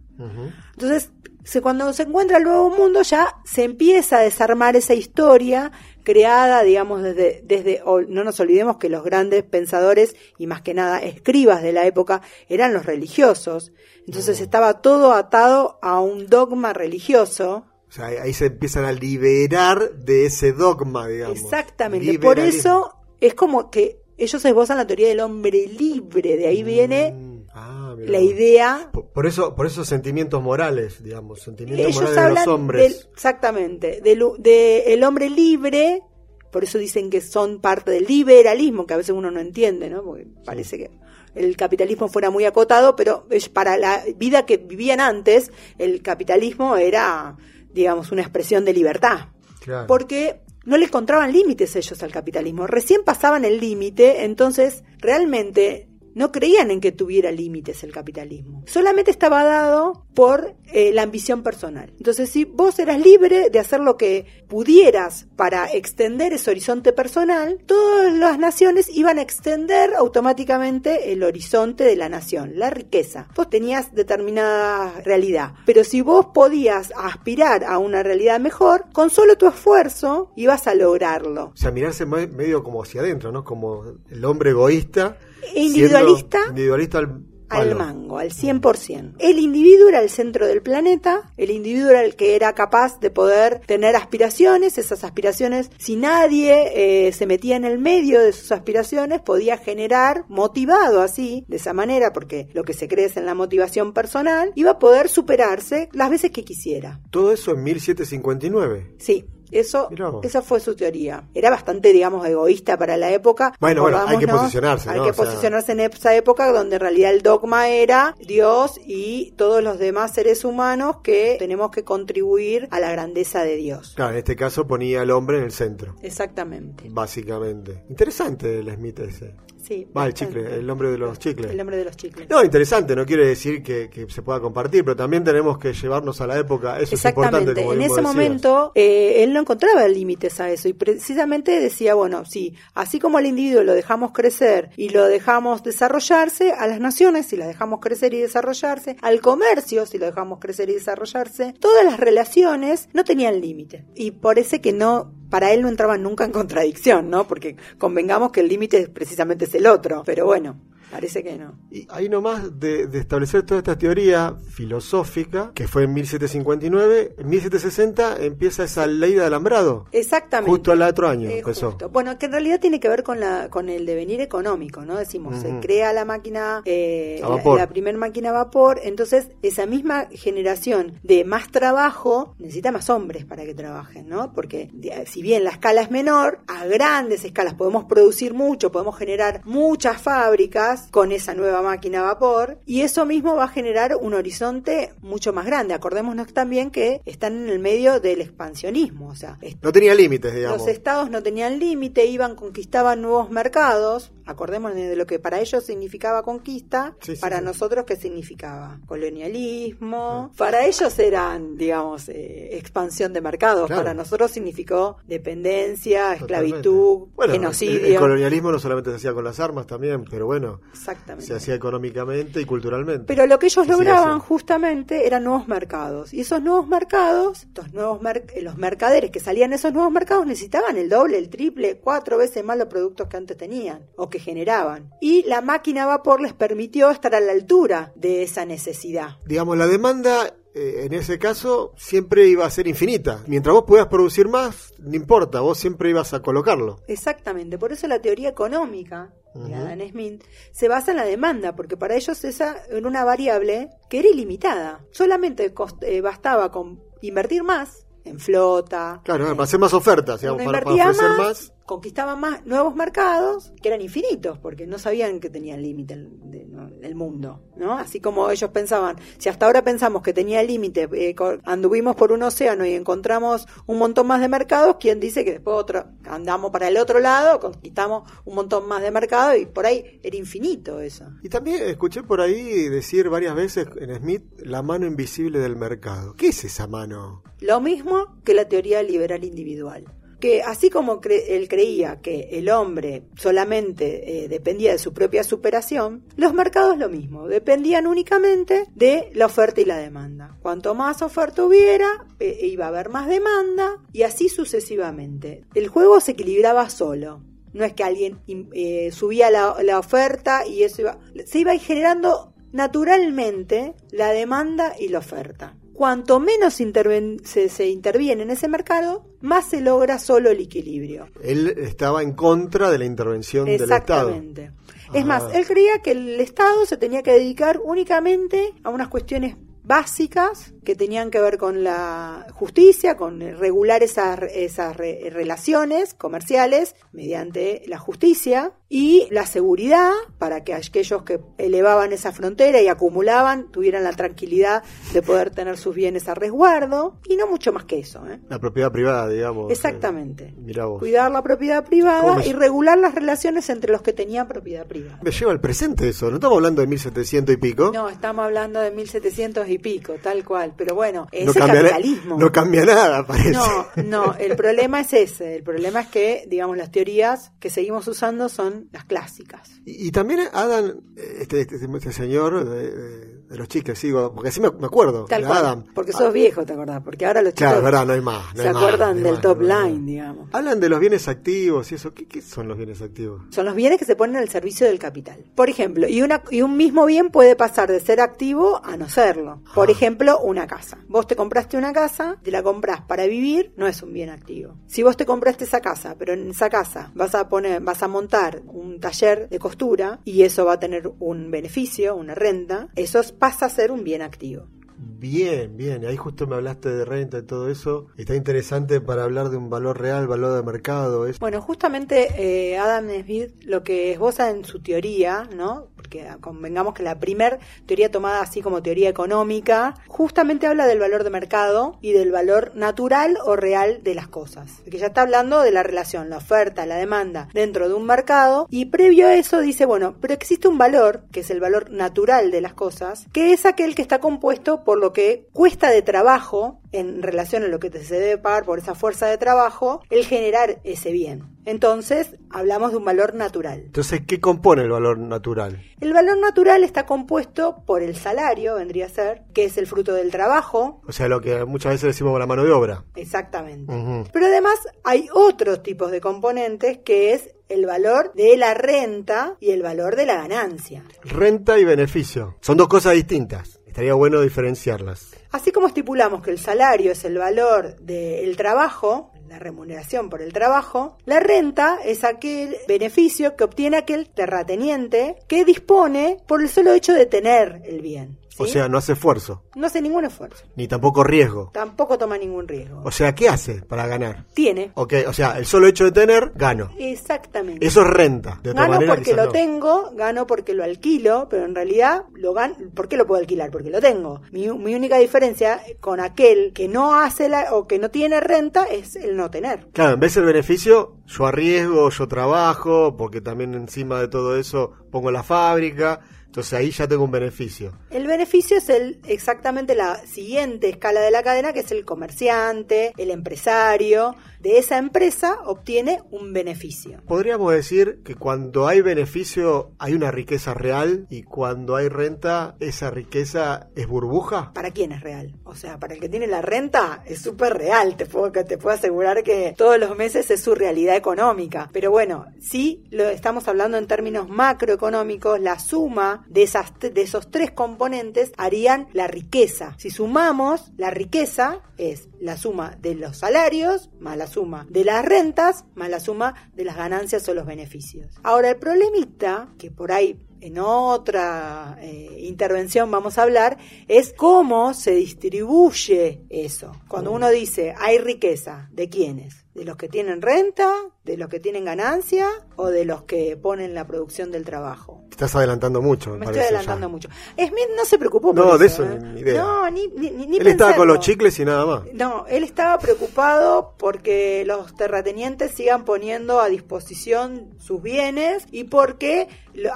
Entonces, 0.74 1.12
se- 1.46 1.62
cuando 1.62 1.94
se 1.94 2.04
encuentra 2.04 2.38
el 2.38 2.44
nuevo 2.44 2.70
mundo 2.70 3.02
ya 3.04 3.38
se 3.46 3.64
empieza 3.64 4.18
a 4.18 4.22
desarmar 4.22 4.76
esa 4.76 4.94
historia 4.94 5.72
creada, 6.04 6.62
digamos, 6.64 7.02
desde, 7.04 7.42
desde 7.46 7.82
o- 7.86 8.02
no 8.02 8.26
nos 8.26 8.38
olvidemos 8.42 8.78
que 8.78 8.90
los 8.90 9.04
grandes 9.04 9.44
pensadores 9.44 10.16
y 10.38 10.46
más 10.48 10.62
que 10.62 10.74
nada 10.74 11.00
escribas 11.00 11.62
de 11.64 11.72
la 11.72 11.86
época 11.86 12.22
eran 12.50 12.74
los 12.74 12.86
religiosos. 12.86 13.72
Entonces 14.08 14.42
estaba 14.42 14.82
todo 14.82 15.14
atado 15.14 15.80
a 15.82 16.02
un 16.02 16.28
dogma 16.28 16.74
religioso. 16.74 17.66
O 17.88 17.92
sea, 17.92 18.08
ahí- 18.08 18.34
se 18.34 18.48
empiezan 18.48 18.84
a 18.84 18.92
liberar 18.92 19.92
de 19.94 20.26
ese 20.26 20.52
dogma, 20.52 21.08
digamos. 21.08 21.40
Exactamente. 21.40 22.20
Por 22.20 22.40
eso 22.40 22.96
es 23.22 23.34
como 23.34 23.70
que 23.72 24.02
ellos 24.18 24.44
esbozan 24.44 24.78
la 24.78 24.86
teoría 24.88 25.08
del 25.08 25.22
hombre 25.22 25.66
libre. 25.68 26.36
De 26.38 26.48
ahí 26.48 26.62
viene 26.64 27.12
Mm, 27.14 27.46
ah, 27.54 27.96
mirá 27.98 28.12
la 28.12 28.20
idea 28.20 28.90
Por, 28.92 29.06
por 29.08 29.26
eso, 29.26 29.56
por 29.56 29.66
esos 29.66 29.88
sentimientos 29.88 30.42
morales, 30.44 31.02
digamos, 31.04 31.42
sentimientos 31.42 31.86
ellos 31.88 32.02
morales 32.02 32.24
de 32.24 32.30
los 32.32 32.40
del- 32.46 32.50
hombres. 32.54 33.10
exactamente 33.14 34.02
del 34.02 34.24
de 34.40 34.94
el 34.94 35.04
hombre 35.04 35.30
libre 35.30 36.04
por 36.52 36.64
eso 36.64 36.78
dicen 36.80 37.10
que 37.10 37.22
son 37.22 37.62
parte 37.62 37.92
del 37.92 38.06
liberalismo 38.06 38.86
que 38.88 38.94
a 38.96 38.98
veces 38.98 39.16
uno 39.16 39.30
no 39.32 39.40
entiende 39.40 39.90
no 39.90 40.04
porque 40.04 40.26
parece 40.44 40.78
que 40.80 40.90
el 41.36 41.56
capitalismo 41.56 42.08
fuera 42.10 42.30
muy 42.32 42.44
acotado 42.46 42.96
pero 42.96 43.28
es 43.30 43.50
para 43.50 43.78
la 43.78 44.04
vida 44.18 44.46
que 44.48 44.58
vivían 44.58 45.00
antes 45.00 45.52
el 45.78 46.02
capitalismo 46.02 46.76
era 46.76 47.38
digamos 47.72 48.12
una 48.12 48.22
expresión 48.24 48.66
de 48.66 48.74
libertad 48.74 49.28
Claro. 49.62 49.86
porque 49.88 50.42
no 50.66 50.78
le 50.78 50.86
encontraban 50.86 51.32
límites 51.32 51.76
ellos 51.76 52.02
al 52.04 52.12
capitalismo. 52.12 52.68
Recién 52.68 53.04
pasaban 53.04 53.46
el 53.46 53.60
límite, 53.60 54.24
entonces 54.24 54.84
realmente 55.00 55.89
no 56.16 56.32
creían 56.32 56.72
en 56.72 56.82
que 56.82 56.92
tuviera 56.92 57.32
límites 57.32 57.84
el 57.84 57.92
capitalismo. 57.92 58.64
Solamente 58.66 59.12
estaba 59.12 59.44
dado 59.44 60.06
por 60.14 60.56
eh, 60.72 60.92
la 60.94 61.04
ambición 61.04 61.44
personal. 61.44 61.94
Entonces, 61.98 62.30
si 62.30 62.46
vos 62.46 62.78
eras 62.80 63.00
libre 63.00 63.50
de 63.50 63.60
hacer 63.60 63.80
lo 63.80 63.98
que 63.98 64.26
pudieras 64.48 65.28
para 65.36 65.72
extender 65.72 66.34
ese 66.34 66.52
horizonte 66.52 66.94
personal, 66.94 67.60
todas 67.66 68.14
las 68.14 68.38
naciones 68.38 68.90
iban 68.90 69.18
a 69.18 69.22
extender 69.22 69.96
automáticamente 69.96 71.12
el 71.12 71.24
horizonte 71.24 71.84
de 71.84 71.96
la 71.96 72.10
nación, 72.10 72.54
la 72.56 72.70
riqueza. 72.70 73.28
Vos 73.36 73.50
tenías 73.50 73.94
determinada 73.96 75.02
realidad, 75.02 75.54
pero 75.66 75.84
si 75.84 76.02
vos 76.02 76.28
podías 76.34 76.92
aspirar 76.98 77.64
a 77.64 77.78
una 77.78 78.04
realidad 78.04 78.40
mejor, 78.40 78.86
con 78.94 79.10
solo 79.10 79.38
tu 79.38 79.48
esfuerzo 79.48 80.32
ibas 80.36 80.68
a 80.68 80.76
lograrlo. 80.76 81.52
O 81.54 81.58
sea, 81.58 81.72
mirarse 81.72 82.06
medio 82.06 82.64
como 82.64 82.84
hacia 82.84 83.02
adentro, 83.02 83.32
¿no? 83.32 83.44
Como 83.44 83.84
el 84.10 84.26
hombre 84.26 84.52
egoísta. 84.52 85.18
Individualista. 85.56 86.40
Individualista 86.50 87.00
al 87.00 87.30
al 87.50 87.76
mango, 87.76 88.20
al 88.20 88.32
100%. 88.32 89.16
El 89.20 89.40
individuo 89.40 89.90
era 89.90 90.02
el 90.02 90.10
centro 90.10 90.46
del 90.46 90.62
planeta, 90.62 91.32
el 91.38 91.50
individuo 91.50 91.90
era 91.90 92.04
el 92.04 92.16
que 92.16 92.36
era 92.36 92.54
capaz 92.54 93.00
de 93.00 93.10
poder 93.10 93.62
tener 93.66 93.96
aspiraciones, 93.96 94.78
esas 94.78 95.04
aspiraciones, 95.04 95.72
si 95.78 95.96
nadie 95.96 97.08
eh, 97.08 97.12
se 97.12 97.26
metía 97.26 97.56
en 97.56 97.66
el 97.66 97.80
medio 97.80 98.22
de 98.22 98.34
sus 98.34 98.52
aspiraciones, 98.52 99.22
podía 99.22 99.58
generar, 99.58 100.26
motivado 100.28 101.02
así, 101.02 101.46
de 101.48 101.58
esa 101.58 101.74
manera, 101.74 102.14
porque 102.14 102.50
lo 102.54 102.64
que 102.64 102.74
se 102.74 102.88
cree 102.88 103.06
es 103.06 103.18
en 103.18 103.26
la 103.26 103.34
motivación 103.34 103.94
personal, 103.94 104.52
iba 104.56 104.72
a 104.72 104.80
poder 104.80 105.10
superarse 105.10 105.90
las 105.94 106.10
veces 106.10 106.32
que 106.32 106.44
quisiera. 106.44 107.02
Todo 107.10 107.32
eso 107.32 107.52
en 107.52 107.64
1759. 107.64 108.96
Sí. 109.00 109.26
Eso, 109.52 109.90
esa 110.24 110.42
fue 110.42 110.60
su 110.60 110.76
teoría. 110.76 111.24
Era 111.34 111.50
bastante, 111.50 111.94
digamos, 111.94 112.26
egoísta 112.28 112.78
para 112.78 112.98
la 112.98 113.12
época. 113.12 113.54
Bueno, 113.60 113.82
bueno, 113.82 114.04
hay 114.06 114.18
que 114.18 114.28
posicionarse. 114.28 114.90
Hay 114.90 115.02
que 115.02 115.14
posicionarse 115.14 115.72
en 115.72 115.80
esa 115.82 116.16
época 116.16 116.52
donde 116.52 116.76
en 116.76 116.82
realidad 116.82 117.12
el 117.12 117.22
dogma 117.22 117.70
era 117.70 118.16
Dios 118.20 118.80
y 118.86 119.32
todos 119.38 119.64
los 119.64 119.80
demás 119.80 120.14
seres 120.14 120.44
humanos 120.44 120.98
que 121.04 121.36
tenemos 121.40 121.72
que 121.72 121.84
contribuir 121.84 122.68
a 122.72 122.80
la 122.80 122.92
grandeza 122.92 123.44
de 123.44 123.56
Dios. 123.56 123.94
Claro, 123.96 124.12
en 124.12 124.18
este 124.18 124.36
caso 124.36 124.68
ponía 124.68 125.02
al 125.02 125.12
hombre 125.12 125.38
en 125.38 125.44
el 125.44 125.52
centro. 125.52 125.96
Exactamente. 126.02 126.86
Básicamente. 126.90 127.84
Interesante 127.90 128.60
el 128.60 128.74
Smith 128.74 129.00
ese. 129.00 129.36
Sí. 129.70 129.88
Va, 129.96 130.08
el 130.08 130.16
chicle, 130.16 130.56
el 130.56 130.66
nombre 130.66 130.90
de 130.90 130.98
los 130.98 131.20
chicles. 131.20 131.52
El 131.52 131.58
nombre 131.58 131.78
de 131.78 131.86
los 131.86 131.96
chicles. 131.96 132.28
No, 132.28 132.44
interesante, 132.44 132.96
no 132.96 133.06
quiere 133.06 133.28
decir 133.28 133.62
que, 133.62 134.08
se 134.10 134.22
pueda 134.24 134.40
compartir, 134.40 134.84
pero 134.84 134.96
también 134.96 135.24
tenemos 135.24 135.60
que 135.60 135.74
llevarnos 135.74 136.20
a 136.22 136.26
la 136.26 136.40
época. 136.40 136.80
Eso 136.80 136.96
es 136.96 137.06
importante. 137.06 137.52
en 137.62 137.82
ese 137.84 138.02
momento 138.02 138.72
eh, 138.74 139.24
él 139.24 139.32
no 139.32 139.42
encontraba 139.42 139.88
límites 139.88 140.40
a 140.40 140.50
eso 140.50 140.68
y 140.70 140.74
precisamente 140.74 141.60
decía, 141.60 141.94
bueno, 141.94 142.26
sí, 142.26 142.56
así 142.74 143.00
como 143.00 143.20
al 143.20 143.28
individuo 143.28 143.62
lo 143.62 143.74
dejamos 143.74 144.12
crecer 144.12 144.72
y 144.76 144.90
lo 144.90 145.06
dejamos 145.06 145.62
desarrollarse, 145.62 146.52
a 146.52 146.66
las 146.66 146.80
naciones, 146.80 147.28
si 147.28 147.38
las 147.38 147.48
dejamos 147.48 147.80
crecer 147.80 148.16
y 148.16 148.22
desarrollarse, 148.22 148.96
al 149.04 149.22
comercio, 149.22 149.86
si 149.86 150.00
lo 150.00 150.08
dejamos 150.08 150.40
crecer 150.40 150.72
y 150.72 150.74
desarrollarse, 150.74 151.54
todas 151.60 151.86
las 151.86 152.00
relaciones 152.00 152.90
no 152.94 153.04
tenían 153.04 153.40
límite. 153.40 153.86
Y 153.94 154.12
por 154.12 154.40
eso 154.40 154.60
que 154.62 154.74
no 154.74 155.19
para 155.30 155.52
él 155.52 155.62
no 155.62 155.70
entraban 155.70 156.04
nunca 156.04 156.26
en 156.26 156.32
contradicción, 156.32 157.10
¿no? 157.10 157.28
Porque 157.28 157.56
convengamos 157.78 158.32
que 158.32 158.42
el 158.42 158.48
límite 158.48 158.88
precisamente 158.88 159.46
es 159.46 159.56
el 159.56 159.68
otro, 159.68 160.04
pero 160.06 160.26
bueno, 160.26 160.58
Parece 160.92 161.24
que 161.24 161.38
no. 161.38 161.54
Y 161.72 161.88
ahí 161.90 162.10
nomás 162.10 162.60
de, 162.60 162.90
establecer 162.94 163.44
toda 163.44 163.60
esta 163.60 163.78
teoría 163.78 164.36
filosófica, 164.50 165.52
que 165.54 165.68
fue 165.68 165.84
en 165.84 165.94
1759, 165.94 167.16
en 167.18 167.30
1760 167.30 168.18
empieza 168.24 168.64
esa 168.64 168.88
ley 168.88 169.14
de 169.14 169.26
alambrado. 169.26 169.86
Exactamente. 169.92 170.52
Justo 170.52 170.72
al 170.72 170.82
otro 170.82 171.08
año 171.08 171.30
eh, 171.30 171.40
empezó. 171.40 171.78
Bueno, 171.92 172.18
que 172.18 172.26
en 172.26 172.32
realidad 172.32 172.60
tiene 172.60 172.80
que 172.80 172.90
ver 172.90 173.04
con 173.04 173.20
la 173.20 173.50
con 173.50 173.70
el 173.70 173.86
devenir 173.86 174.22
económico, 174.22 174.86
¿no? 174.86 174.98
Decimos, 174.98 175.40
se 175.40 175.60
crea 175.60 175.94
la 175.94 176.06
máquina, 176.06 176.62
eh, 176.66 177.22
la, 177.22 177.56
la 177.56 177.68
primera 177.68 177.98
máquina 177.98 178.30
a 178.30 178.34
vapor, 178.34 178.80
entonces 178.84 179.30
esa 179.42 179.66
misma 179.66 180.08
generación 180.12 181.00
de 181.04 181.24
más 181.24 181.52
trabajo 181.52 182.36
necesita 182.40 182.72
más 182.72 182.90
hombres 182.90 183.26
para 183.26 183.46
que 183.46 183.54
trabajen, 183.54 184.10
¿no? 184.10 184.34
Porque 184.34 184.70
si 185.08 185.22
bien 185.22 185.44
la 185.44 185.52
escala 185.52 185.82
es 185.82 185.92
menor, 185.92 186.40
a 186.48 186.66
grandes 186.66 187.24
escalas 187.24 187.54
podemos 187.54 187.86
producir 187.86 188.34
mucho, 188.34 188.72
podemos 188.72 188.98
generar 188.98 189.42
muchas 189.46 190.02
fábricas, 190.02 190.79
con 190.92 191.12
esa 191.12 191.34
nueva 191.34 191.62
máquina 191.62 192.00
a 192.00 192.04
vapor 192.04 192.60
y 192.66 192.82
eso 192.82 193.06
mismo 193.06 193.36
va 193.36 193.46
a 193.46 193.48
generar 193.48 193.96
un 193.96 194.14
horizonte 194.14 194.94
mucho 195.02 195.34
más 195.34 195.46
grande. 195.46 195.74
Acordémonos 195.74 196.34
también 196.34 196.72
que 196.72 197.02
están 197.06 197.44
en 197.44 197.50
el 197.50 197.60
medio 197.60 198.00
del 198.00 198.22
expansionismo, 198.22 199.08
o 199.10 199.16
sea, 199.16 199.38
no 199.62 199.72
tenía 199.72 199.94
límites, 199.96 200.34
digamos. 200.34 200.60
Los 200.60 200.68
estados 200.68 201.10
no 201.10 201.24
tenían 201.24 201.60
límite, 201.60 202.06
iban, 202.06 202.36
conquistaban 202.36 203.02
nuevos 203.02 203.30
mercados. 203.30 204.12
Acordémonos 204.30 204.78
de 204.78 204.96
lo 204.96 205.08
que 205.08 205.18
para 205.18 205.40
ellos 205.40 205.64
significaba 205.64 206.22
conquista, 206.22 206.96
para 207.20 207.42
nosotros 207.42 207.84
qué 207.86 207.96
significaba 207.96 208.80
colonialismo. 208.86 210.32
Para 210.38 210.66
ellos 210.68 211.00
eran, 211.00 211.58
digamos, 211.58 212.10
eh, 212.10 212.58
expansión 212.58 213.12
de 213.12 213.22
mercados. 213.22 213.68
Para 213.70 213.96
nosotros 213.96 214.30
significó 214.30 214.98
dependencia, 215.08 216.14
esclavitud, 216.14 217.08
genocidio. 217.28 217.88
el 217.88 217.98
colonialismo 217.98 218.52
no 218.52 218.60
solamente 218.60 218.92
se 218.92 218.98
hacía 218.98 219.14
con 219.14 219.24
las 219.24 219.40
armas 219.40 219.66
también, 219.66 220.06
pero 220.06 220.28
bueno, 220.28 220.62
Exactamente. 220.72 221.26
Se 221.26 221.34
hacía 221.34 221.56
económicamente 221.56 222.40
y 222.40 222.46
culturalmente. 222.46 223.06
Pero 223.08 223.26
lo 223.26 223.40
que 223.40 223.48
ellos 223.48 223.68
lograban 223.68 224.20
justamente 224.20 225.08
eran 225.08 225.24
nuevos 225.24 225.48
mercados. 225.48 226.14
Y 226.14 226.22
esos 226.22 226.40
nuevos 226.42 226.68
mercados, 226.68 227.46
estos 227.46 227.74
nuevos 227.74 228.00
eh, 228.06 228.42
los 228.44 228.58
mercaderes 228.58 229.10
que 229.10 229.20
salían 229.20 229.50
de 229.50 229.56
esos 229.56 229.74
nuevos 229.74 229.92
mercados 229.92 230.28
necesitaban 230.28 230.78
el 230.78 230.88
doble, 230.88 231.18
el 231.18 231.30
triple, 231.30 231.78
cuatro 231.78 232.20
veces 232.20 232.44
más 232.44 232.60
los 232.60 232.68
productos 232.68 233.08
que 233.08 233.18
antes 233.18 233.38
tenían 233.38 233.88
o 233.96 234.10
que 234.10 234.19
generaban. 234.20 234.92
Y 235.02 235.24
la 235.24 235.42
máquina 235.42 235.84
a 235.84 235.88
vapor 235.88 236.22
les 236.22 236.34
permitió 236.34 236.92
estar 236.92 237.16
a 237.16 237.20
la 237.20 237.32
altura 237.32 237.92
de 237.96 238.24
esa 238.24 238.46
necesidad. 238.46 239.18
Digamos, 239.26 239.58
la 239.58 239.68
demanda 239.68 240.34
eh, 240.56 240.86
en 240.86 240.94
ese 240.94 241.20
caso 241.20 241.74
siempre 241.78 242.28
iba 242.28 242.46
a 242.46 242.50
ser 242.50 242.68
infinita. 242.68 243.24
Mientras 243.28 243.54
vos 243.54 243.66
puedas 243.68 243.88
producir 243.88 244.28
más, 244.28 244.74
no 244.80 244.96
importa, 244.96 245.42
vos 245.42 245.58
siempre 245.58 245.92
ibas 245.92 246.14
a 246.14 246.22
colocarlo. 246.22 246.80
Exactamente, 246.88 247.58
por 247.58 247.72
eso 247.72 247.88
la 247.88 248.02
teoría 248.02 248.30
económica 248.30 249.14
de 249.36 249.54
Adam 249.54 249.80
Smith 249.90 250.24
se 250.52 250.68
basa 250.68 250.92
en 250.92 250.98
la 250.98 251.06
demanda, 251.06 251.56
porque 251.56 251.78
para 251.78 251.96
ellos 251.96 252.24
esa 252.24 252.64
era 252.68 252.88
una 252.88 253.04
variable 253.04 253.70
que 253.90 254.00
era 254.00 254.10
ilimitada. 254.10 254.84
Solamente 254.92 255.54
eh, 255.82 256.02
bastaba 256.02 256.52
con 256.52 256.82
invertir 257.02 257.44
más 257.44 257.86
en 258.06 258.20
flota. 258.20 259.02
Claro, 259.04 259.28
para 259.28 259.44
hacer 259.44 259.60
más 259.60 259.74
ofertas, 259.74 260.22
digamos, 260.22 260.44
para, 260.44 260.60
ofrecer 260.60 261.18
más 261.18 261.54
conquistaban 261.70 262.20
más 262.20 262.44
nuevos 262.48 262.74
mercados 262.74 263.54
que 263.62 263.68
eran 263.68 263.80
infinitos, 263.80 264.40
porque 264.40 264.66
no 264.66 264.80
sabían 264.80 265.20
que 265.20 265.30
tenía 265.30 265.56
límite 265.56 265.94
el, 265.94 266.96
mundo, 266.96 267.44
¿no? 267.58 267.78
Así 267.78 268.00
como 268.00 268.32
ellos 268.32 268.50
pensaban, 268.50 268.98
si 269.20 269.30
hasta 269.30 269.46
ahora 269.46 269.64
pensamos 269.64 270.02
que 270.02 270.12
tenía 270.12 270.42
límite, 270.42 270.90
eh, 270.94 271.16
anduvimos 271.46 271.96
por 271.96 272.12
un 272.12 272.24
océano 272.24 272.66
y 272.66 272.74
encontramos 272.74 273.46
un 273.68 273.78
montón 273.78 274.08
más 274.08 274.20
de 274.20 274.30
mercados, 274.30 274.78
¿quién 274.80 275.00
dice 275.00 275.24
que 275.24 275.34
después 275.34 275.56
otro, 275.56 275.86
andamos 276.06 276.50
para 276.50 276.70
el 276.70 276.78
otro 276.78 277.00
lado, 277.00 277.40
conquistamos 277.40 278.12
un 278.26 278.34
montón 278.34 278.68
más 278.68 278.82
de 278.82 278.90
mercados 278.90 279.38
y 279.38 279.46
por 279.46 279.68
ahí 279.68 280.00
era 280.02 280.18
infinito 280.18 280.82
eso? 280.82 281.06
Y 281.22 281.30
también 281.30 281.62
escuché 281.70 282.02
por 282.02 282.20
ahí 282.20 282.68
decir 282.68 283.10
varias 283.10 283.36
veces 283.36 283.68
en 283.80 283.96
Smith 283.96 284.24
la 284.40 284.64
mano 284.64 284.88
invisible 284.88 285.38
del 285.38 285.56
mercado. 285.56 286.16
¿Qué 286.16 286.30
es 286.30 286.44
esa 286.44 286.66
mano? 286.66 287.22
Lo 287.42 287.62
mismo 287.62 288.18
que 288.24 288.34
la 288.34 288.50
teoría 288.50 288.82
liberal 288.82 289.24
individual 289.24 289.86
que 290.20 290.42
así 290.44 290.70
como 290.70 291.00
él 291.04 291.48
creía 291.48 292.02
que 292.02 292.30
el 292.34 292.50
hombre 292.50 293.04
solamente 293.16 294.24
eh, 294.24 294.28
dependía 294.28 294.72
de 294.72 294.80
su 294.80 294.94
propia 294.94 295.24
superación, 295.24 296.04
los 296.16 296.34
mercados 296.34 296.78
lo 296.78 296.90
mismo, 296.90 297.28
dependían 297.28 297.88
únicamente 297.88 298.68
de 298.76 299.10
la 299.14 299.26
oferta 299.26 299.62
y 299.62 299.66
la 299.66 299.78
demanda. 299.78 300.38
Cuanto 300.42 300.76
más 300.76 301.02
oferta 301.02 301.44
hubiera, 301.44 302.06
eh, 302.20 302.40
iba 302.44 302.66
a 302.66 302.70
haber 302.70 302.90
más 302.90 303.08
demanda 303.08 303.78
y 303.94 304.04
así 304.04 304.30
sucesivamente. 304.30 305.46
El 305.54 305.68
juego 305.68 306.00
se 306.00 306.12
equilibraba 306.12 306.70
solo. 306.70 307.24
No 307.54 307.66
es 307.66 307.74
que 307.74 307.84
alguien 307.84 308.20
eh, 308.54 308.92
subía 308.92 309.32
la, 309.32 309.56
la 309.64 309.80
oferta 309.80 310.46
y 310.46 310.64
eso 310.64 310.82
iba... 310.82 311.00
Se 311.26 311.40
iba 311.40 311.58
generando 311.58 312.34
naturalmente 312.52 313.74
la 313.92 314.12
demanda 314.12 314.76
y 314.80 314.90
la 314.90 315.00
oferta 315.00 315.56
cuanto 315.80 316.20
menos 316.20 316.56
se, 316.56 317.70
interviene 317.70 318.24
en 318.24 318.32
ese 318.32 318.50
mercado, 318.50 319.06
más 319.22 319.50
se 319.50 319.62
logra 319.62 319.98
solo 319.98 320.30
el 320.30 320.42
equilibrio. 320.42 321.08
Él 321.24 321.56
estaba 321.58 322.04
en 322.04 322.12
contra 322.16 322.70
de 322.70 322.78
la 322.80 322.84
intervención 322.84 323.46
del 323.46 323.62
Estado. 323.62 324.10
Exactamente. 324.10 324.52
Es 324.94 325.06
más, 325.06 325.34
él 325.34 325.48
creía 325.48 325.80
que 325.82 325.92
el 325.92 326.20
Estado 326.20 326.66
se 326.66 326.76
tenía 326.76 327.02
que 327.02 327.14
dedicar 327.14 327.62
únicamente 327.64 328.54
a 328.66 328.72
unas 328.72 328.90
cuestiones 328.90 329.38
básicas 329.64 330.54
que 330.66 330.76
tenían 330.76 331.12
que 331.12 331.22
ver 331.22 331.38
con 331.38 331.64
la 331.64 332.28
justicia, 332.34 332.98
con 332.98 333.22
regular 333.22 333.82
esas, 333.82 334.20
esas 334.34 334.76
relaciones 334.76 335.94
comerciales 335.94 336.76
mediante 336.92 337.62
la 337.68 337.78
justicia, 337.78 338.52
y 338.70 339.08
la 339.10 339.26
seguridad 339.26 339.92
para 340.20 340.44
que 340.44 340.54
aquellos 340.54 341.02
que 341.02 341.20
elevaban 341.40 341.92
esa 341.92 342.12
frontera 342.12 342.62
y 342.62 342.68
acumulaban 342.68 343.52
tuvieran 343.52 343.84
la 343.84 343.94
tranquilidad 343.94 344.64
de 344.94 345.02
poder 345.02 345.32
tener 345.32 345.58
sus 345.58 345.74
bienes 345.74 346.08
a 346.08 346.14
resguardo 346.14 347.00
y 347.08 347.16
no 347.16 347.26
mucho 347.26 347.52
más 347.52 347.66
que 347.66 347.80
eso. 347.80 348.06
¿eh? 348.08 348.20
La 348.30 348.38
propiedad 348.38 348.72
privada, 348.72 349.10
digamos. 349.10 349.52
Exactamente. 349.52 350.26
Eh, 350.26 350.36
mirá 350.38 350.66
vos. 350.66 350.80
Cuidar 350.80 351.10
la 351.12 351.24
propiedad 351.24 351.66
privada 351.66 352.24
y 352.24 352.34
regular 352.34 352.78
las 352.78 352.94
relaciones 352.94 353.50
entre 353.50 353.72
los 353.72 353.82
que 353.82 353.92
tenían 353.92 354.28
propiedad 354.28 354.68
privada. 354.68 355.00
Me 355.02 355.12
lleva 355.12 355.32
al 355.32 355.42
presente 355.42 355.90
eso, 355.90 356.10
no 356.10 356.16
estamos 356.16 356.38
hablando 356.38 356.62
de 356.62 356.68
1700 356.68 357.34
y 357.34 357.38
pico. 357.38 357.72
No, 357.74 357.90
estamos 357.90 358.26
hablando 358.26 358.60
de 358.60 358.70
1700 358.70 359.50
y 359.50 359.58
pico, 359.58 359.96
tal 360.04 360.24
cual. 360.24 360.54
Pero 360.56 360.76
bueno, 360.76 361.08
ese 361.12 361.40
capitalismo. 361.40 362.18
No 362.20 362.32
cambia 362.32 362.66
nada, 362.66 363.06
parece. 363.08 363.32
No, 363.32 363.68
no, 363.84 364.16
el 364.20 364.36
problema 364.36 364.82
es 364.82 364.94
ese. 364.94 365.36
El 365.36 365.44
problema 365.44 365.82
es 365.82 365.88
que, 365.88 366.26
digamos, 366.28 366.56
las 366.56 366.72
teorías 366.72 367.32
que 367.40 367.50
seguimos 367.50 367.88
usando 367.88 368.30
son 368.30 368.59
las 368.72 368.86
clásicas. 368.86 369.62
Y, 369.66 369.92
también 369.92 370.22
Adam, 370.34 370.82
este, 370.96 371.42
este, 371.42 371.56
este 371.56 371.94
señor 371.94 372.48
de, 372.50 373.19
los 373.30 373.48
chicos, 373.48 373.78
sigo, 373.78 374.14
porque 374.14 374.30
así 374.30 374.42
me, 374.42 374.48
acuerdo. 374.48 375.06
Tal 375.06 375.26
Adam. 375.26 375.66
Porque 375.74 375.94
sos 375.94 376.12
viejo, 376.12 376.46
¿te 376.46 376.54
acordás? 376.54 376.82
Porque 376.84 377.06
ahora 377.06 377.22
los 377.22 377.34
chicos. 377.34 377.52
Claro, 377.52 377.64
verdad, 377.64 377.86
no 377.86 377.94
hay 377.94 378.02
más. 378.02 378.24
se 378.36 378.48
acuerdan 378.48 379.04
del 379.04 379.20
top 379.22 379.42
line, 379.42 379.86
digamos. 379.86 380.30
Hablan 380.34 380.60
de 380.60 380.70
los 380.70 380.80
bienes 380.80 381.08
activos 381.08 381.72
y 381.72 381.76
eso. 381.76 381.94
¿Qué, 381.94 382.22
son 382.22 382.48
los 382.48 382.58
bienes 382.58 382.82
activos? 382.82 383.22
Son 383.30 383.46
los 383.46 383.56
bienes 383.56 383.78
que 383.78 383.86
se 383.86 383.96
ponen 383.96 384.18
al 384.18 384.30
servicio 384.30 384.68
del 384.68 384.80
capital. 384.80 385.24
Por 385.36 385.50
ejemplo, 385.50 385.88
y, 385.88 386.02
una, 386.02 386.24
y 386.32 386.42
un 386.42 386.58
mismo 386.58 386.86
bien 386.86 387.10
puede 387.10 387.36
pasar 387.36 387.70
de 387.70 387.80
ser 387.80 388.02
activo 388.02 388.62
a 388.64 388.78
no 388.78 388.90
serlo. 388.90 389.42
Por 389.54 389.70
ah. 389.70 389.72
ejemplo, 389.72 390.20
una 390.20 390.48
casa. 390.48 390.80
Vos 390.88 391.08
te 391.08 391.16
compraste 391.16 391.58
una 391.58 391.74
casa, 391.74 392.18
te 392.24 392.32
la 392.32 392.44
compras 392.44 392.82
para 392.82 393.06
vivir, 393.06 393.54
no 393.58 393.68
es 393.68 393.82
un 393.84 393.94
bien 393.94 394.10
activo. 394.10 394.56
Si 394.68 394.84
vos 394.84 394.98
te 394.98 395.06
compraste 395.06 395.44
esa 395.44 395.62
casa, 395.62 395.96
pero 395.98 396.14
en 396.14 396.32
esa 396.32 396.50
casa 396.50 396.92
vas 396.96 397.16
a 397.16 397.30
poner, 397.30 397.62
vas 397.62 397.84
a 397.84 397.88
montar 397.88 398.42
un 398.48 398.80
taller 398.80 399.30
de 399.30 399.40
costura 399.40 400.00
y 400.06 400.24
eso 400.24 400.46
va 400.46 400.54
a 400.54 400.60
tener 400.60 400.92
un 401.00 401.32
beneficio, 401.32 401.96
una 401.96 402.16
renta, 402.16 402.70
eso 402.76 403.00
pasa 403.20 403.46
a 403.46 403.50
ser 403.50 403.72
un 403.72 403.84
bien 403.84 404.02
activo. 404.02 404.48
Bien, 404.82 405.58
bien. 405.58 405.86
Ahí 405.86 405.98
justo 405.98 406.26
me 406.26 406.36
hablaste 406.36 406.70
de 406.70 406.86
renta 406.86 407.20
y 407.20 407.24
todo 407.24 407.50
eso. 407.50 407.88
Está 407.98 408.16
interesante 408.16 408.80
para 408.80 409.04
hablar 409.04 409.30
de 409.30 409.38
un 409.38 409.50
valor 409.50 409.80
real, 409.80 410.08
valor 410.08 410.36
de 410.36 410.44
mercado. 410.44 411.06
Bueno, 411.20 411.42
justamente 411.42 412.08
eh, 412.18 412.58
Adam 412.58 412.90
Smith 413.04 413.34
lo 413.44 413.64
que 413.64 413.92
esboza 413.92 414.30
en 414.30 414.46
su 414.46 414.62
teoría, 414.62 415.28
¿no? 415.36 415.68
Porque 415.90 416.08
convengamos 416.22 416.76
que 416.76 416.84
la 416.84 417.00
primer 417.00 417.40
teoría 417.66 417.90
tomada 417.90 418.22
así 418.22 418.42
como 418.42 418.62
teoría 418.62 418.90
económica, 418.90 419.74
justamente 419.88 420.46
habla 420.46 420.68
del 420.68 420.78
valor 420.78 421.04
de 421.04 421.10
mercado 421.10 421.80
y 421.82 421.94
del 421.94 422.12
valor 422.12 422.52
natural 422.54 423.18
o 423.26 423.36
real 423.36 423.82
de 423.82 423.96
las 423.96 424.08
cosas. 424.08 424.62
Que 424.70 424.78
ya 424.78 424.88
está 424.88 425.02
hablando 425.02 425.42
de 425.42 425.52
la 425.52 425.64
relación, 425.64 426.12
la 426.12 426.18
oferta, 426.18 426.68
la 426.68 426.76
demanda 426.76 427.28
dentro 427.34 427.68
de 427.68 427.74
un 427.74 427.88
mercado. 427.88 428.46
Y 428.52 428.66
previo 428.66 429.08
a 429.08 429.16
eso 429.16 429.40
dice, 429.40 429.66
bueno, 429.66 429.96
pero 430.00 430.14
existe 430.14 430.48
un 430.48 430.60
valor, 430.60 431.06
que 431.12 431.22
es 431.22 431.32
el 431.32 431.40
valor 431.40 431.72
natural 431.72 432.30
de 432.30 432.42
las 432.42 432.54
cosas, 432.54 433.08
que 433.12 433.34
es 433.34 433.48
aquel 433.48 433.74
que 433.74 433.82
está 433.82 434.00
compuesto 434.00 434.64
por 434.64 434.78
lo 434.78 434.94
que 434.94 435.28
cuesta 435.34 435.72
de 435.72 435.82
trabajo 435.82 436.60
en 436.72 437.02
relación 437.02 437.44
a 437.44 437.48
lo 437.48 437.60
que 437.60 437.72
se 437.72 438.00
debe 438.00 438.18
pagar 438.18 438.46
por 438.46 438.60
esa 438.60 438.76
fuerza 438.76 439.08
de 439.08 439.18
trabajo, 439.18 439.82
el 439.90 440.06
generar 440.06 440.60
ese 440.64 440.92
bien. 440.92 441.24
Entonces, 441.46 442.16
hablamos 442.30 442.72
de 442.72 442.78
un 442.78 442.86
valor 442.86 443.16
natural. 443.16 443.62
Entonces, 443.66 444.02
¿qué 444.06 444.20
compone 444.20 444.62
el 444.62 444.70
valor 444.70 445.00
natural? 445.00 445.64
El 445.80 445.94
valor 445.94 446.20
natural 446.20 446.64
está 446.64 446.86
compuesto 446.86 447.64
por 447.66 447.82
el 447.82 447.96
salario, 447.96 448.56
vendría 448.56 448.86
a 448.86 448.90
ser, 448.90 449.24
que 449.34 449.46
es 449.46 449.58
el 449.58 449.66
fruto 449.66 449.94
del 449.94 450.12
trabajo. 450.12 450.82
O 450.88 450.92
sea, 450.92 451.08
lo 451.08 451.22
que 451.22 451.46
muchas 451.46 451.74
veces 451.74 451.88
decimos 451.88 452.20
la 452.20 452.28
mano 452.28 452.44
de 452.44 452.52
obra. 452.52 452.84
Exactamente. 452.96 453.74
Pero 454.14 454.26
además 454.28 454.60
hay 454.84 455.08
otros 455.14 455.64
tipos 455.64 455.90
de 455.90 456.02
componentes 456.02 456.80
que 456.80 457.14
es 457.14 457.34
el 457.48 457.66
valor 457.66 458.14
de 458.14 458.38
la 458.38 458.54
renta 458.54 459.36
y 459.40 459.50
el 459.50 459.64
valor 459.64 459.96
de 459.96 460.06
la 460.06 460.16
ganancia. 460.16 460.84
Renta 461.04 461.58
y 461.58 461.66
beneficio. 461.66 462.38
Son 462.42 462.58
dos 462.58 462.68
cosas 462.68 462.94
distintas. 462.94 463.60
Estaría 463.66 463.96
bueno 463.96 464.22
diferenciarlas. 464.22 465.19
Así 465.32 465.52
como 465.52 465.68
estipulamos 465.68 466.22
que 466.22 466.32
el 466.32 466.40
salario 466.40 466.92
es 466.92 467.06
el 467.06 467.18
valor 467.18 467.76
del 467.80 468.36
trabajo, 468.36 469.12
la 469.28 469.38
remuneración 469.38 470.10
por 470.10 470.24
el 470.24 470.34
trabajo, 470.34 470.98
la 471.06 471.20
renta 471.20 471.78
es 471.86 472.04
aquel 472.04 472.58
beneficio 472.68 473.36
que 473.36 473.44
obtiene 473.44 473.78
aquel 473.78 474.10
terrateniente 474.10 475.18
que 475.28 475.46
dispone 475.46 476.18
por 476.28 476.42
el 476.42 476.50
solo 476.50 476.74
hecho 476.74 476.94
de 476.94 477.06
tener 477.06 477.62
el 477.66 477.82
bien. 477.82 478.18
O 478.40 478.48
sea, 478.48 478.68
no 478.68 478.78
hace 478.78 478.94
esfuerzo. 478.94 479.44
No 479.56 479.68
hace 479.68 479.82
ningún 479.82 480.06
esfuerzo. 480.06 480.46
Ni 480.56 480.68
tampoco 480.68 481.04
riesgo. 481.04 481.52
Tampoco 481.54 481.98
toma 481.98 482.18
ningún 482.18 482.48
riesgo. 482.48 482.82
O 482.84 482.92
sea, 482.92 483.14
¿qué 483.14 483.30
hace 483.30 483.62
para 483.62 483.88
ganar? 483.88 484.26
Tiene. 484.34 484.72
Ok, 484.76 484.94
o 485.08 485.14
sea, 485.14 485.38
el 485.38 485.46
solo 485.46 485.68
hecho 485.68 485.86
de 485.86 485.92
tener, 485.92 486.32
gano. 486.36 486.72
Exactamente. 486.78 487.66
Eso 487.66 487.82
es 487.82 487.88
renta. 487.88 488.40
gano 488.44 488.80
porque 488.88 489.14
lo 489.14 489.30
tengo, 489.30 489.92
gano 489.94 490.26
porque 490.28 490.54
lo 490.54 490.64
alquilo, 490.64 491.28
pero 491.30 491.46
en 491.46 491.56
realidad 491.56 492.04
lo 492.14 492.34
gano. 492.34 492.56
¿Por 492.74 492.88
qué 492.88 492.98
lo 492.98 493.06
puedo 493.06 493.20
alquilar? 493.22 493.52
Porque 493.52 493.70
lo 493.70 493.80
tengo. 493.82 494.22
Mi, 494.32 494.48
mi 494.50 494.76
única 494.76 494.98
diferencia 494.98 495.62
con 495.80 496.00
aquel 496.00 496.54
que 496.54 496.68
no 496.68 496.96
hace 496.96 497.30
la, 497.30 497.54
o 497.54 497.68
que 497.68 497.80
no 497.80 497.90
tiene 497.90 498.20
renta 498.20 498.66
es 498.66 498.96
el 498.96 499.16
no 499.16 499.30
tener. 499.30 499.68
Claro, 499.74 499.94
en 499.94 500.00
vez 500.00 500.16
del 500.16 500.26
beneficio, 500.26 500.98
yo 501.06 501.26
arriesgo, 501.26 501.90
yo 501.90 502.08
trabajo, 502.08 502.96
porque 502.98 503.22
también 503.22 503.54
encima 503.54 504.00
de 504.00 504.08
todo 504.08 504.38
eso 504.38 504.74
pongo 504.92 505.12
la 505.12 505.24
fábrica 505.24 506.02
entonces 506.30 506.54
ahí 506.54 506.70
ya 506.70 506.88
tengo 506.88 507.06
un 507.06 507.12
beneficio. 507.12 507.74
El 507.90 508.06
beneficio 508.06 508.58
es 508.58 508.70
el 508.70 509.00
exactamente 509.08 509.74
la 509.74 509.96
siguiente 510.06 510.70
escala 510.70 511.02
de 511.02 511.10
la 511.10 511.24
cadena, 511.24 511.54
que 511.54 511.62
es 511.62 511.72
el 511.72 511.86
comerciante, 511.86 512.94
el 512.98 513.10
empresario. 513.10 514.16
De 514.40 514.58
esa 514.58 514.78
empresa 514.78 515.40
obtiene 515.46 516.02
un 516.12 516.32
beneficio. 516.32 517.02
Podríamos 517.08 517.52
decir 517.52 518.02
que 518.06 518.16
cuando 518.16 518.68
hay 518.68 518.80
beneficio 518.80 519.72
hay 519.80 519.94
una 519.94 520.12
riqueza 520.12 520.54
real 520.54 521.08
y 521.10 521.24
cuando 521.24 521.76
hay 521.76 521.90
renta 521.90 522.56
esa 522.60 522.92
riqueza 522.92 523.68
es 523.76 523.88
burbuja. 523.88 524.54
¿Para 524.54 524.72
quién 524.72 524.92
es 524.92 525.02
real? 525.02 525.36
O 525.44 525.56
sea, 525.56 525.80
para 525.80 525.96
el 525.96 526.00
que 526.00 526.10
tiene 526.10 526.28
la 526.28 526.44
renta 526.44 527.04
es 527.08 527.22
súper 527.22 527.58
real. 527.58 527.98
Te 527.98 528.06
puedo, 528.06 528.32
te 528.32 528.58
puedo 528.60 528.76
asegurar 528.76 529.24
que 529.24 529.56
todos 529.58 529.80
los 529.80 529.98
meses 529.98 530.30
es 530.30 530.42
su 530.42 530.54
realidad 530.54 530.96
económica. 530.96 531.70
Pero 531.74 531.90
bueno, 531.90 532.28
sí 532.40 532.84
lo 532.92 533.10
estamos 533.10 533.48
hablando 533.48 533.78
en 533.78 533.88
términos 533.88 534.30
macroeconómicos, 534.30 535.40
la 535.40 535.58
suma 535.58 536.19
de, 536.28 536.44
esas, 536.44 536.74
de 536.80 537.02
esos 537.02 537.32
tres 537.32 537.52
componentes 537.52 538.32
harían 538.38 538.88
la 538.94 539.08
riqueza. 539.08 539.76
Si 539.78 539.90
sumamos, 539.90 540.72
la 540.78 540.92
riqueza 540.92 541.62
es 541.78 542.10
la 542.20 542.38
suma 542.38 542.78
de 542.82 542.96
los 542.96 543.18
salarios 543.18 543.90
más 544.00 544.18
la 544.18 544.28
suma 544.28 544.66
de 544.70 544.84
las 544.84 545.06
rentas 545.06 545.66
más 545.76 545.90
la 545.90 546.00
suma 546.00 546.36
de 546.54 546.66
las 546.66 546.76
ganancias 546.76 547.28
o 547.30 547.34
los 547.34 547.46
beneficios. 547.46 548.20
Ahora, 548.24 548.50
el 548.50 548.58
problemita, 548.58 549.50
que 549.58 549.72
por 549.72 549.92
ahí 549.92 550.20
en 550.42 550.60
otra 550.60 551.78
eh, 551.82 552.18
intervención 552.22 552.90
vamos 552.92 553.18
a 553.18 553.24
hablar, 553.24 553.58
es 553.88 554.14
cómo 554.14 554.74
se 554.74 554.92
distribuye 554.92 556.24
eso. 556.30 556.72
Cuando 556.88 557.12
uno 557.12 557.30
dice 557.30 557.74
hay 557.78 557.98
riqueza, 557.98 558.70
¿de 558.72 558.90
quiénes? 558.90 559.46
¿De 559.54 559.66
los 559.66 559.76
que 559.76 559.90
tienen 559.90 560.22
renta? 560.22 560.72
¿De 561.10 561.18
los 561.18 561.28
que 561.28 561.40
tienen 561.40 561.66
ganancia? 561.66 562.28
¿O 562.56 562.68
de 562.68 562.86
los 562.86 563.02
que 563.02 563.36
ponen 563.36 563.74
la 563.74 563.88
producción 563.88 564.30
del 564.32 564.46
trabajo? 564.46 565.10
estás 565.20 565.36
adelantando 565.36 565.82
mucho. 565.82 566.16
Me, 566.16 566.26
estoy 566.26 566.42
adelantando 566.42 566.88
mucho. 566.88 567.10
Smith 567.36 567.70
no 567.76 567.84
se 567.84 567.98
preocupó 567.98 568.34
por 568.34 568.46
no, 568.46 568.58
de 568.58 568.68
eso 568.68 568.86
¿eh? 568.86 569.00
ni 569.02 569.20
idea. 569.20 569.42
No, 569.44 569.70
ni, 569.70 569.88
ni, 569.88 570.38
Él 570.38 570.48
estaba 570.48 570.76
con 570.76 570.88
los 570.88 571.00
chicles 571.00 571.38
y 571.40 571.46
nada 571.46 571.66
más. 571.66 571.82
No, 571.94 572.26
él 572.30 572.46
estaba 572.46 572.80
preocupado 572.80 573.76
porque 573.78 574.44
los 574.46 574.74
terratenientes 574.76 575.52
sigan 575.52 575.84
poniendo 575.84 576.40
a 576.40 576.48
disposición 576.48 577.50
sus 577.58 577.82
bienes 577.82 578.46
y 578.52 578.64
porque 578.64 579.28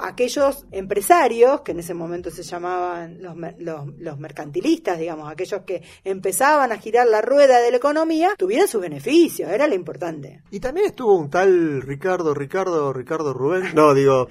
aquellos 0.01 0.65
empresarios, 0.71 1.59
que 1.61 1.73
en 1.73 1.79
ese 1.79 1.93
momento 1.93 2.31
se 2.31 2.43
llamaban 2.43 3.21
los, 3.21 3.35
los, 3.57 3.87
los, 3.97 4.17
mercantilistas, 4.17 4.97
digamos, 4.97 5.29
aquellos 5.29 5.63
que 5.63 5.83
empezaban 6.05 6.71
a 6.71 6.77
girar 6.77 7.07
la 7.07 7.21
rueda 7.21 7.59
de 7.59 7.71
la 7.71 7.77
economía, 7.77 8.33
tuvieran 8.37 8.69
sus 8.69 8.79
beneficios, 8.79 9.49
era 9.49 9.67
lo 9.67 9.75
importante. 9.75 10.41
Y 10.51 10.61
también 10.61 10.85
estuvo 10.85 11.17
un 11.17 11.22
tal 11.29 11.81
Ricardo, 11.81 12.33
Ricardo, 12.33 12.93
Ricardo 12.93 13.33
Rubén, 13.33 13.73
no, 13.75 13.93
digo, 13.93 14.27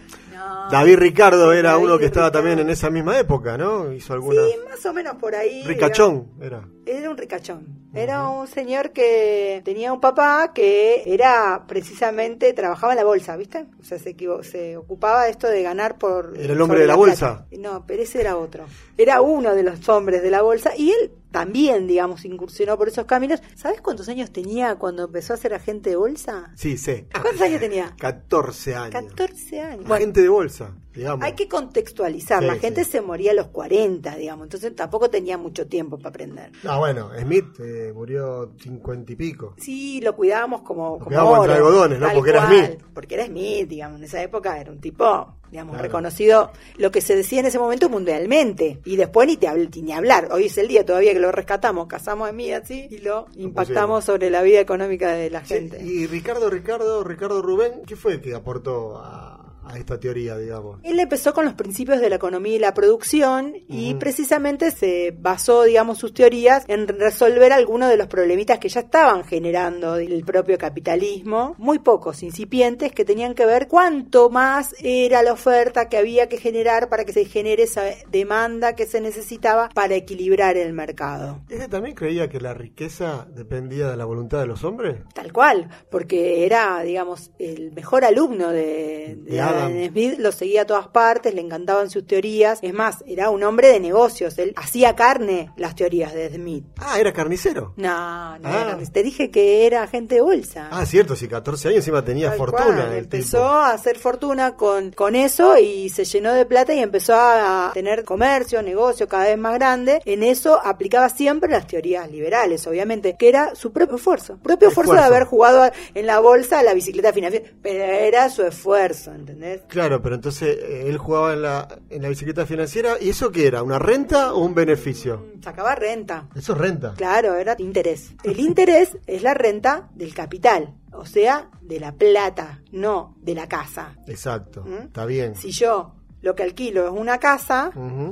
David 0.70 0.96
Ricardo 0.96 1.52
era 1.52 1.76
uno 1.76 1.98
que 1.98 2.06
estaba 2.06 2.30
también 2.30 2.58
en 2.58 2.70
esa 2.70 2.90
misma 2.90 3.18
época, 3.18 3.56
¿no? 3.58 3.92
Hizo 3.92 4.12
alguna... 4.12 4.42
Sí, 4.42 4.56
más 4.68 4.84
o 4.86 4.92
menos 4.92 5.16
por 5.16 5.34
ahí. 5.34 5.62
Ricachón 5.64 6.28
era. 6.40 6.66
Era 6.86 7.10
un 7.10 7.16
ricachón. 7.16 7.82
Era 7.94 8.28
un 8.28 8.46
señor 8.46 8.92
que 8.92 9.60
tenía 9.64 9.92
un 9.92 10.00
papá 10.00 10.52
que 10.54 11.02
era 11.06 11.64
precisamente, 11.68 12.52
trabajaba 12.54 12.94
en 12.94 12.98
la 12.98 13.04
bolsa, 13.04 13.36
¿viste? 13.36 13.66
O 13.80 13.84
sea, 13.84 13.98
se, 13.98 14.16
se 14.42 14.76
ocupaba 14.78 15.24
de 15.24 15.30
esto 15.30 15.46
de 15.46 15.62
ganar 15.62 15.98
por... 15.98 16.34
¿Era 16.38 16.54
el 16.54 16.60
hombre 16.60 16.80
de 16.80 16.86
la, 16.86 16.96
bolsa? 16.96 17.46
No, 17.58 17.84
pero 17.86 18.02
ese 18.02 18.20
era 18.20 18.38
otro. 18.38 18.64
Era 18.96 19.20
uno 19.20 19.54
de 19.54 19.62
los 19.62 19.86
hombres 19.90 20.22
de 20.22 20.30
la 20.30 20.40
bolsa 20.40 20.72
y 20.76 20.90
él 20.90 21.12
también, 21.32 21.86
digamos, 21.86 22.24
incursionó 22.24 22.78
por 22.78 22.88
esos 22.88 23.06
caminos. 23.06 23.42
¿Sabes 23.56 23.80
cuántos 23.80 24.08
años 24.08 24.30
tenía 24.32 24.76
cuando 24.76 25.04
empezó 25.04 25.34
a 25.34 25.36
ser 25.36 25.54
agente 25.54 25.90
de 25.90 25.96
bolsa? 25.96 26.52
Sí, 26.56 26.76
sé. 26.76 27.06
¿Cuántos 27.10 27.40
años 27.40 27.60
tenía? 27.60 27.94
14 27.98 28.74
años. 28.74 29.06
14 29.06 29.60
años. 29.60 29.86
Bueno, 29.86 30.04
de 30.22 30.28
bolsa, 30.28 30.74
digamos. 30.94 31.24
hay 31.24 31.32
que 31.34 31.48
contextualizar. 31.48 32.40
Sí, 32.40 32.46
la 32.46 32.56
gente 32.56 32.84
sí. 32.84 32.92
se 32.92 33.00
moría 33.00 33.32
a 33.32 33.34
los 33.34 33.48
40, 33.48 34.16
digamos. 34.16 34.44
Entonces 34.44 34.74
tampoco 34.74 35.10
tenía 35.10 35.36
mucho 35.38 35.66
tiempo 35.66 35.98
para 35.98 36.10
aprender. 36.10 36.52
Ah, 36.64 36.78
bueno, 36.78 37.10
Smith 37.20 37.44
eh, 37.60 37.92
murió 37.94 38.52
50 38.60 39.12
y 39.12 39.16
pico. 39.16 39.54
Sí, 39.58 40.00
lo 40.00 40.14
cuidábamos 40.16 40.62
como, 40.62 40.94
como 40.94 41.04
cuidábamos 41.06 41.38
entre 41.40 41.54
algodones, 41.56 41.98
¿no? 42.00 42.08
Porque 42.14 42.30
era 42.30 42.46
cual, 42.46 42.66
Smith. 42.66 42.82
Porque 42.94 43.14
era 43.14 43.26
Smith, 43.26 43.68
digamos. 43.68 43.98
En 43.98 44.04
esa 44.04 44.22
época 44.22 44.58
era 44.60 44.70
un 44.70 44.80
tipo, 44.80 45.34
digamos, 45.50 45.72
Claro. 45.72 45.82
reconocido, 45.88 46.52
lo 46.76 46.90
que 46.90 47.00
se 47.00 47.16
decía 47.16 47.40
en 47.40 47.46
ese 47.46 47.58
momento 47.58 47.88
mundialmente. 47.88 48.80
Y 48.84 48.96
después 48.96 49.26
ni, 49.28 49.36
te 49.36 49.48
habl- 49.48 49.82
ni 49.82 49.92
hablar. 49.92 50.28
Hoy 50.32 50.46
es 50.46 50.58
el 50.58 50.68
día 50.68 50.84
todavía 50.86 51.12
que 51.12 51.20
lo 51.20 51.32
rescatamos, 51.32 51.86
casamos 51.86 52.28
a 52.28 52.32
Smith 52.32 52.52
así 52.52 52.86
y 52.90 52.98
lo 52.98 53.26
impactamos 53.36 54.04
sobre 54.04 54.30
la 54.30 54.42
vida 54.42 54.60
económica 54.60 55.12
de 55.12 55.30
la 55.30 55.44
Sí, 55.44 55.54
gente. 55.54 55.82
y 55.82 56.06
Ricardo, 56.06 56.48
Ricardo, 56.50 57.02
Ricardo 57.04 57.42
Rubén, 57.42 57.82
¿qué 57.86 57.96
fue 57.96 58.20
que 58.20 58.34
aportó 58.34 58.96
a, 58.98 59.41
a 59.64 59.78
esta 59.78 59.98
teoría, 59.98 60.36
digamos? 60.36 60.80
Él 60.82 60.98
empezó 60.98 61.32
con 61.32 61.44
los 61.44 61.54
principios 61.54 62.00
de 62.00 62.10
la 62.10 62.16
economía 62.16 62.56
y 62.56 62.58
la 62.58 62.74
producción 62.74 63.54
y 63.68 63.94
precisamente 63.94 64.70
se 64.70 65.14
basó, 65.16 65.64
digamos, 65.64 65.98
sus 65.98 66.12
teorías 66.12 66.64
en 66.68 66.86
resolver 66.88 67.52
algunos 67.52 67.88
de 67.88 67.96
los 67.96 68.06
problemitas 68.06 68.58
que 68.58 68.68
ya 68.68 68.80
estaban 68.80 69.24
generando 69.24 69.96
el 69.96 70.24
propio 70.24 70.58
capitalismo, 70.58 71.54
muy 71.58 71.78
pocos, 71.78 72.22
incipientes, 72.22 72.92
que 72.92 73.04
tenían 73.04 73.34
que 73.34 73.46
ver 73.46 73.68
cuánto 73.68 74.30
más 74.30 74.74
era 74.80 75.22
la 75.22 75.32
oferta 75.32 75.88
que 75.88 75.96
había 75.96 76.28
que 76.28 76.38
generar 76.38 76.88
para 76.88 77.04
que 77.04 77.12
se 77.12 77.24
genere 77.24 77.64
esa 77.64 77.84
demanda 78.10 78.74
que 78.74 78.86
se 78.86 79.00
necesitaba 79.00 79.68
para 79.74 79.94
equilibrar 79.94 80.56
el 80.56 80.72
mercado. 80.72 81.40
¿Ese 81.48 81.68
también 81.68 81.94
creía 81.94 82.28
que 82.28 82.40
la 82.40 82.54
riqueza 82.54 83.26
dependía 83.34 83.90
de 83.90 83.96
la 83.96 84.04
voluntad 84.04 84.40
de 84.40 84.46
los 84.46 84.64
hombres? 84.64 84.96
Tal 85.14 85.32
cual, 85.32 85.68
porque 85.90 86.44
era, 86.44 86.82
digamos, 86.82 87.30
el 87.38 87.72
mejor 87.72 88.04
alumno 88.04 88.50
de, 88.50 89.18
de 89.20 89.30
De 89.32 89.40
Adam. 89.58 89.88
Smith, 89.88 90.18
lo 90.18 90.32
seguía 90.32 90.62
a 90.62 90.66
todas 90.66 90.88
partes, 90.88 91.34
le 91.34 91.40
encantaban 91.40 91.90
sus 91.90 92.06
teorías. 92.06 92.58
Es 92.62 92.72
más, 92.74 93.02
era 93.06 93.30
un 93.30 93.42
hombre 93.42 93.68
de 93.68 93.80
negocios, 93.80 94.38
él 94.38 94.52
hacía 94.56 94.94
carne 94.94 95.50
las 95.56 95.74
teorías 95.74 96.12
de 96.14 96.28
Smith. 96.34 96.64
Ah, 96.78 96.98
era 96.98 97.12
carnicero. 97.12 97.74
No, 97.76 98.38
no, 98.38 98.48
Ah. 98.48 98.76
era- 98.78 98.78
te 98.92 99.02
dije 99.02 99.30
que 99.30 99.66
era 99.66 99.82
agente 99.84 100.16
de 100.16 100.20
bolsa. 100.20 100.68
Ah, 100.70 100.84
cierto, 100.86 101.16
si 101.16 101.28
14 101.28 101.68
años 101.68 101.78
encima 101.78 102.04
tenía 102.04 102.28
Tal 102.30 102.38
fortuna. 102.38 102.64
cual, 102.64 102.92
el 102.92 102.98
Empezó 103.04 103.38
tipo. 103.38 103.48
a 103.48 103.70
hacer 103.72 103.98
fortuna 103.98 104.56
con, 104.56 104.92
con 104.92 105.14
eso 105.14 105.56
y 105.58 105.88
se 105.88 106.04
llenó 106.04 106.32
de 106.34 106.44
plata 106.46 106.74
y 106.74 106.80
empezó 106.80 107.14
a 107.14 107.70
tener 107.74 108.04
comercio, 108.04 108.62
negocio 108.62 109.08
cada 109.08 109.24
vez 109.24 109.38
más 109.38 109.54
grande. 109.54 110.00
En 110.04 110.22
eso 110.22 110.60
aplicaba 110.64 111.08
siempre 111.08 111.50
las 111.50 111.66
teorías 111.66 112.10
liberales, 112.10 112.66
obviamente, 112.66 113.16
que 113.16 113.28
era 113.28 113.54
su 113.54 113.72
propio 113.72 113.96
esfuerzo. 113.96 114.38
Propio 114.42 114.68
esfuerzo 114.68 114.92
de 114.92 114.98
Esfuerzo. 114.98 115.14
haber 115.16 115.26
jugado 115.28 115.70
en 115.94 116.06
la 116.06 116.18
bolsa 116.20 116.58
a 116.58 116.62
la 116.62 116.74
bicicleta 116.74 117.12
financiera, 117.12 117.46
pero 117.62 117.82
era 117.84 118.28
su 118.30 118.42
esfuerzo, 118.42 119.12
¿entendés? 119.12 119.41
Claro, 119.68 120.00
pero 120.02 120.14
entonces 120.14 120.56
eh, 120.58 120.88
él 120.88 120.98
jugaba 120.98 121.32
en 121.32 121.42
la, 121.42 121.68
en 121.90 122.02
la 122.02 122.08
bicicleta 122.08 122.46
financiera. 122.46 122.96
¿Y 123.00 123.10
eso 123.10 123.30
qué 123.30 123.46
era? 123.46 123.62
¿Una 123.62 123.78
renta 123.78 124.34
o 124.34 124.44
un 124.44 124.54
beneficio? 124.54 125.26
Sacaba 125.42 125.74
renta. 125.74 126.28
Eso 126.34 126.52
es 126.52 126.58
renta. 126.58 126.94
Claro, 126.94 127.36
era 127.36 127.54
interés. 127.58 128.14
El 128.24 128.40
interés 128.40 128.96
es 129.06 129.22
la 129.22 129.34
renta 129.34 129.90
del 129.94 130.14
capital, 130.14 130.74
o 130.92 131.04
sea, 131.06 131.50
de 131.60 131.80
la 131.80 131.92
plata, 131.92 132.62
no 132.72 133.16
de 133.20 133.34
la 133.34 133.48
casa. 133.48 133.96
Exacto, 134.06 134.64
¿Mm? 134.64 134.84
está 134.86 135.06
bien. 135.06 135.34
Si 135.34 135.50
yo 135.50 135.94
lo 136.20 136.34
que 136.34 136.42
alquilo 136.44 136.86
es 136.86 136.92
una 136.92 137.18
casa, 137.18 137.70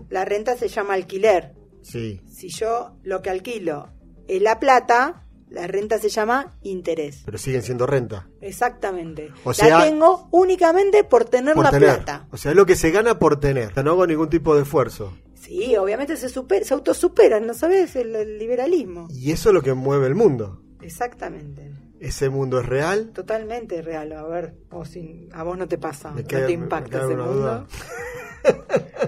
la 0.09 0.25
renta 0.25 0.57
se 0.57 0.69
llama 0.69 0.95
alquiler. 0.95 1.55
Sí, 1.83 2.21
Si 2.27 2.49
yo 2.49 2.97
lo 3.05 3.23
que 3.23 3.31
alquilo 3.31 3.89
es 4.29 4.43
la 4.43 4.59
plata, 4.61 5.25
la 5.51 5.67
renta 5.67 5.99
se 5.99 6.09
llama 6.09 6.57
interés. 6.63 7.23
pero 7.25 7.37
siguen 7.39 7.63
siendo 7.63 7.87
renta. 7.87 8.29
Exactamente. 8.41 9.31
O 9.45 9.53
sea- 9.53 9.79
la 9.79 9.85
tengo 9.85 10.29
únicamente 10.31 11.05
por 11.05 11.25
tener 11.25 11.55
Por 11.55 11.65
la 11.65 11.71
tener. 11.71 11.89
plata. 11.97 12.27
O 12.31 12.37
sea, 12.37 12.53
es 12.53 12.57
lo 12.57 12.67
que 12.67 12.77
se 12.77 12.91
gana 12.91 13.19
por 13.19 13.39
tener. 13.41 13.77
No 13.85 13.91
hago 13.93 14.07
ningún 14.07 14.29
tipo 14.31 14.55
de 14.57 14.63
esfuerzo. 14.63 15.13
Sí, 15.35 15.77
obviamente 15.77 16.17
se, 16.17 16.29
super, 16.29 16.65
se 16.65 16.75
autosuperan, 16.75 17.47
¿no 17.47 17.55
sabes? 17.55 17.97
El, 17.97 18.15
el 18.15 18.39
liberalismo. 18.39 19.09
Y 19.11 19.33
eso 19.33 19.49
es 19.51 19.55
lo 19.55 19.63
que 19.63 19.75
mueve 19.75 20.07
el 20.07 20.15
mundo. 20.15 20.63
Exactamente. 20.81 21.73
Ese 21.99 22.29
mundo 22.31 22.61
es 22.61 22.67
real. 22.67 23.11
Totalmente 23.13 23.83
real. 23.83 24.13
A 24.13 24.23
ver, 24.23 24.55
o 24.71 24.85
a 25.33 25.43
vos 25.43 25.59
no 25.59 25.69
te 25.69 25.77
pasa, 25.79 26.11
Me 26.13 26.23
no 26.23 26.29
te 26.29 26.53
impacta 26.53 26.99
ese 27.05 27.17
mundo. 27.17 27.67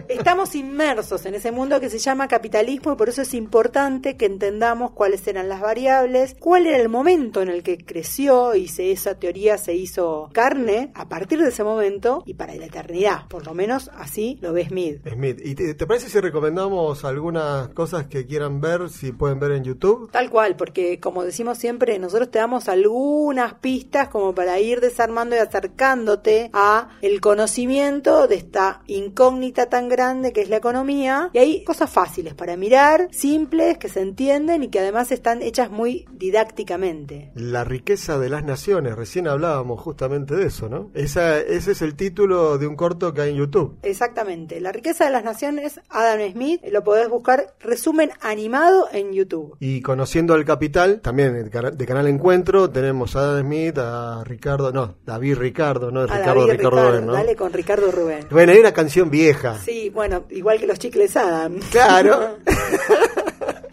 Estamos 0.08 0.54
inmersos 0.54 1.26
en 1.26 1.34
ese 1.34 1.52
mundo 1.52 1.80
que 1.80 1.90
se 1.90 1.98
llama 1.98 2.28
capitalismo 2.28 2.92
y 2.92 2.96
por 2.96 3.08
eso 3.08 3.22
es 3.22 3.34
importante 3.34 4.16
que 4.16 4.26
entendamos 4.26 4.92
cuáles 4.92 5.26
eran 5.26 5.48
las 5.48 5.60
variables, 5.60 6.36
cuál 6.38 6.66
era 6.66 6.78
el 6.78 6.88
momento 6.88 7.42
en 7.42 7.48
el 7.48 7.62
que 7.62 7.78
creció 7.78 8.54
y 8.54 8.68
se, 8.68 8.92
esa 8.92 9.18
teoría 9.18 9.58
se 9.58 9.74
hizo 9.74 10.28
carne 10.32 10.92
a 10.94 11.08
partir 11.08 11.40
de 11.40 11.48
ese 11.48 11.64
momento 11.64 12.22
y 12.26 12.34
para 12.34 12.54
la 12.54 12.66
eternidad. 12.66 13.26
Por 13.28 13.46
lo 13.46 13.54
menos 13.54 13.90
así 13.96 14.38
lo 14.42 14.52
ve 14.52 14.66
Smith. 14.66 15.00
Smith, 15.08 15.40
¿y 15.42 15.54
te, 15.54 15.74
te 15.74 15.86
parece 15.86 16.08
si 16.08 16.20
recomendamos 16.20 17.04
algunas 17.04 17.68
cosas 17.68 18.06
que 18.06 18.26
quieran 18.26 18.60
ver, 18.60 18.90
si 18.90 19.12
pueden 19.12 19.40
ver 19.40 19.52
en 19.52 19.64
YouTube? 19.64 20.10
Tal 20.10 20.30
cual, 20.30 20.56
porque 20.56 21.00
como 21.00 21.24
decimos 21.24 21.58
siempre, 21.58 21.98
nosotros 21.98 22.30
te 22.30 22.38
damos 22.38 22.68
algunas 22.68 23.54
pistas 23.54 24.08
como 24.08 24.34
para 24.34 24.60
ir 24.60 24.80
desarmando 24.80 25.36
y 25.36 25.38
acercándote 25.38 26.50
a 26.52 26.90
el 27.00 27.20
conocimiento 27.20 28.28
de 28.28 28.36
esta 28.36 28.82
incógnita 28.86 29.21
tan 29.70 29.88
grande 29.88 30.32
que 30.32 30.40
es 30.42 30.48
la 30.48 30.56
economía. 30.56 31.30
Y 31.32 31.38
hay 31.38 31.64
cosas 31.64 31.90
fáciles 31.90 32.34
para 32.34 32.56
mirar, 32.56 33.08
simples, 33.12 33.78
que 33.78 33.88
se 33.88 34.00
entienden 34.00 34.62
y 34.64 34.68
que 34.68 34.80
además 34.80 35.12
están 35.12 35.42
hechas 35.42 35.70
muy 35.70 36.06
didácticamente. 36.12 37.30
La 37.34 37.64
riqueza 37.64 38.18
de 38.18 38.28
las 38.28 38.44
naciones, 38.44 38.96
recién 38.96 39.28
hablábamos 39.28 39.80
justamente 39.80 40.34
de 40.34 40.46
eso, 40.46 40.68
¿no? 40.68 40.90
Esa, 40.94 41.38
ese 41.38 41.72
es 41.72 41.82
el 41.82 41.94
título 41.94 42.58
de 42.58 42.66
un 42.66 42.76
corto 42.76 43.12
que 43.12 43.22
hay 43.22 43.30
en 43.30 43.36
YouTube. 43.36 43.78
Exactamente. 43.82 44.60
La 44.60 44.72
riqueza 44.72 45.04
de 45.04 45.10
las 45.10 45.24
naciones, 45.24 45.80
Adam 45.88 46.20
Smith, 46.32 46.60
lo 46.70 46.82
podés 46.84 47.08
buscar 47.08 47.54
resumen 47.60 48.10
animado 48.20 48.88
en 48.92 49.12
YouTube. 49.12 49.56
Y 49.60 49.80
conociendo 49.82 50.34
al 50.34 50.44
capital, 50.44 51.00
también 51.00 51.32
de 51.44 51.50
cana- 51.50 51.70
de 51.70 51.86
Canal 51.86 52.06
Encuentro, 52.08 52.70
tenemos 52.70 53.16
a 53.16 53.20
Adam 53.20 53.46
Smith, 53.46 53.78
a 53.78 54.24
Ricardo, 54.24 54.72
no, 54.72 54.96
David 55.04 55.36
Ricardo, 55.36 55.90
no, 55.90 56.00
A 56.00 56.06
Ricardo 56.06 56.40
David 56.46 56.52
Ricardo, 56.52 56.70
Ricardo, 56.76 56.90
Rubén, 56.90 57.06
¿no? 57.06 57.12
dale 57.12 57.36
con 57.36 57.52
Ricardo 57.52 57.90
Rubén. 57.90 58.26
Bueno, 58.30 58.52
hay 58.52 58.58
una 58.58 58.72
canción 58.72 59.10
vieja. 59.12 59.58
Sí, 59.62 59.90
bueno, 59.90 60.24
igual 60.30 60.58
que 60.58 60.66
los 60.66 60.78
chicles 60.78 61.16
Adam. 61.16 61.60
Claro. 61.70 62.38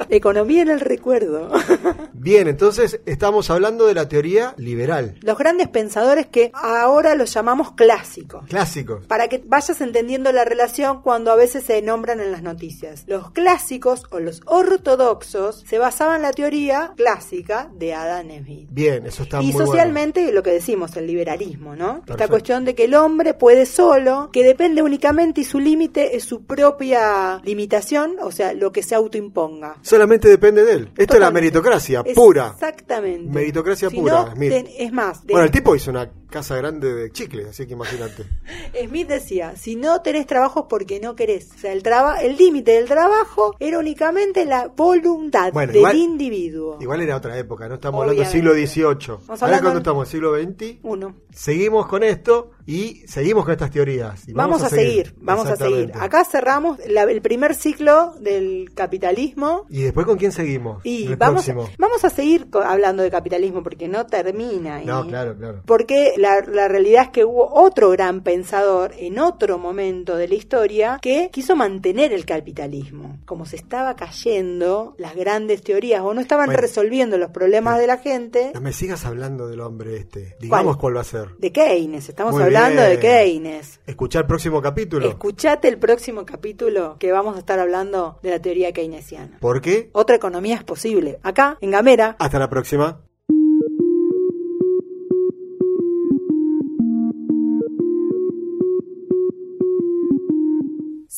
Economía 0.10 0.63
en 0.63 0.69
el 0.69 0.80
recuerdo. 0.80 1.52
Bien, 2.13 2.48
entonces 2.48 3.00
estamos 3.06 3.50
hablando 3.50 3.86
de 3.86 3.93
la 3.93 4.10
teoría 4.10 4.54
liberal. 4.58 5.15
Los 5.22 5.38
grandes 5.38 5.67
pensadores 5.67 6.28
que 6.28 6.52
ahora 6.54 7.15
los 7.15 7.34
llamamos 7.34 7.74
clásicos. 7.74 8.45
Clásicos. 8.48 9.06
Para 9.06 9.28
que 9.28 9.41
vayas 9.45 9.80
entendiendo 9.82 10.32
la 10.32 10.45
relación 10.45 11.02
cuando 11.02 11.32
a 11.32 11.36
veces 11.36 11.63
se 11.63 11.82
nombran 11.82 12.19
en 12.19 12.32
las 12.32 12.41
noticias. 12.41 13.04
Los 13.08 13.32
clásicos 13.32 14.04
o 14.10 14.19
los 14.19 14.41
ortodoxos 14.45 15.63
se 15.67 15.78
basaban 15.78 16.17
en 16.17 16.22
la 16.24 16.32
teoría 16.32 16.93
clásica 16.95 17.69
de 17.74 17.93
Adam 17.93 18.28
Smith. 18.43 18.67
Bien, 18.72 19.06
eso 19.06 19.24
está 19.24 19.41
y 19.41 19.45
muy 19.45 19.54
bueno. 19.54 19.67
socialmente 19.67 20.32
lo 20.32 20.43
que 20.43 20.52
decimos, 20.52 20.95
el 20.98 21.08
liberalismo, 21.08 21.76
¿no? 21.76 22.04
Esta 22.08 22.28
cuestión 22.28 22.65
de 22.65 22.76
que 22.76 22.86
el 22.86 22.95
hombre 22.95 23.34
puede 23.34 23.65
solo, 23.65 24.30
que 24.32 24.43
depende 24.43 24.82
únicamente 24.82 25.41
y 25.41 25.43
su 25.43 25.60
límite 25.60 26.15
es 26.15 26.24
su 26.24 26.43
propia 26.43 27.41
limitación, 27.43 28.17
o 28.22 28.32
sea, 28.32 28.54
lo 28.54 28.72
que 28.72 28.84
se 28.84 28.95
autoimponga. 28.95 29.78
Solamente 29.99 30.29
depende 30.29 30.63
de 30.63 30.71
él. 30.73 30.89
Esto 30.95 31.15
es 31.15 31.19
la 31.19 31.29
meritocracia 31.29 32.03
pura. 32.15 32.51
Exactamente. 32.53 33.29
Meritocracia 33.33 33.89
Si 33.89 33.97
pura, 33.97 34.13
no, 34.27 34.31
Smith. 34.33 34.49
ten- 34.49 34.67
es 34.77 34.93
más, 34.93 35.27
de- 35.27 35.33
Bueno, 35.33 35.43
el 35.45 35.51
tipo 35.51 35.75
hizo 35.75 35.91
una 35.91 36.09
casa 36.30 36.56
grande 36.58 36.94
de 36.94 37.12
chicles, 37.12 37.48
así 37.48 37.65
que 37.68 37.74
imagínate. 37.74 38.24
Smith 38.88 39.08
decía, 39.08 39.56
si 39.56 39.76
no 39.76 40.02
tenés 40.02 40.28
trabajo 40.28 40.62
es 40.62 40.65
porque 40.70 41.00
no 41.00 41.15
querés. 41.15 41.50
O 41.56 41.60
sea, 41.60 41.74
el 41.74 41.84
traba- 41.84 42.22
el 42.22 42.38
límite 42.38 42.72
del 42.74 42.86
trabajo 42.86 43.56
era 43.60 43.80
únicamente 43.80 44.46
la 44.46 44.68
voluntad 44.68 45.52
Bueno, 45.54 45.72
del 45.72 45.78
igual- 45.82 45.96
individuo. 45.98 46.78
Igual 46.80 47.02
era 47.02 47.15
otra 47.18 47.38
época, 47.38 47.68
no 47.68 47.76
estamos 47.76 48.02
hablando 48.02 48.22
del 48.22 48.32
siglo 48.32 48.54
XVIII. 48.54 49.18
Ahora 49.42 49.60
cuando 49.62 49.78
estamos 49.80 50.08
siglo 50.08 50.36
XX, 50.36 50.78
Uno. 50.84 51.15
seguimos 51.32 51.88
con 51.88 52.04
esto 52.04 52.52
y 52.65 53.04
seguimos 53.08 53.46
con 53.46 53.52
estas 53.54 53.72
teorías. 53.72 54.28
Y 54.28 54.34
Vamos, 54.34 54.62
a 54.63 54.70
seguir, 54.70 55.15
vamos 55.18 55.48
a 55.48 55.56
seguir. 55.56 55.92
Acá 56.00 56.24
cerramos 56.24 56.78
la- 56.88 57.04
el 57.04 57.22
primer 57.22 57.56
ciclo 57.56 58.13
del 58.20 58.72
capitalismo 58.76 59.65
¿Y 59.70 59.82
después 59.84 60.06
con 60.06 60.18
quién 60.18 60.32
seguimos? 60.32 60.82
y 60.86 61.08
vamos, 61.15 61.46
próximo. 61.46 61.70
vamos 61.78 62.04
a 62.06 62.10
seguir 62.10 62.48
hablando 62.63 63.02
de 63.04 63.10
capitalismo 63.12 63.63
porque 63.63 63.88
no 63.88 64.06
termina. 64.06 64.82
No, 64.84 65.06
claro, 65.08 65.36
claro. 65.38 65.62
Porque 65.65 66.13
la, 66.19 66.41
la 66.41 66.67
realidad 66.67 67.03
es 67.03 67.10
que 67.10 67.25
hubo 67.25 67.49
otro 67.53 67.89
gran 67.91 68.21
pensador 68.21 68.91
en 68.97 69.19
otro 69.19 69.58
momento 69.58 70.15
de 70.15 70.27
la 70.27 70.36
historia 70.36 70.99
que 71.01 71.29
quiso 71.32 71.55
mantener 71.55 72.13
el 72.13 72.25
capitalismo. 72.25 73.17
Como 73.25 73.45
se 73.45 73.55
estaba 73.55 73.95
cayendo 73.95 74.95
las 74.97 75.15
grandes 75.15 75.62
teorías 75.62 76.01
o 76.01 76.13
no 76.13 76.21
estaban 76.21 76.47
Bueno. 76.47 76.62
resolviendo 76.62 77.17
los 77.17 77.32
problemas 77.32 77.77
de 77.79 77.88
la 77.88 77.97
gente, 77.97 78.51
No 78.53 78.62
me 78.62 78.73
sigas 78.73 79.05
hablando 79.05 79.47
del 79.47 79.62
hombre 79.62 79.97
este. 79.97 80.36
Digamos 80.39 80.77
cuál, 80.77 80.93
¿Cuál? 80.93 80.97
va 80.97 81.01
a 81.01 81.03
ser. 81.03 81.29
de 81.38 81.51
Keynes, 81.51 82.10
estamos 82.10 82.34
Muy 82.34 82.43
hablando 82.43 82.82
de. 82.82 82.99
Keynes. 82.99 83.79
Escuchar 83.88 84.23
el 84.23 84.27
próximo 84.27 84.62
capítulo. 84.62 85.08
Escuchate 85.08 85.67
el 85.67 85.77
próximo 85.77 86.25
capítulo 86.25 86.97
que 86.99 87.12
vamos 87.12 87.36
a 87.36 87.39
estar 87.39 87.60
hablando 87.60 88.19
de 88.21 88.29
la 88.32 88.39
teoría 88.41 88.71
keynesiana. 88.71 89.38
¿Por 89.39 89.62
qué? 89.62 89.89
Otra 89.93 90.15
economía 90.15 90.55
es 90.55 90.63
posible. 90.63 91.19
Acá, 91.23 91.58
en 91.62 91.71
Gamera, 91.71 92.15
Hasta 92.19 92.39
la 92.39 92.49
próxima. 92.49 93.01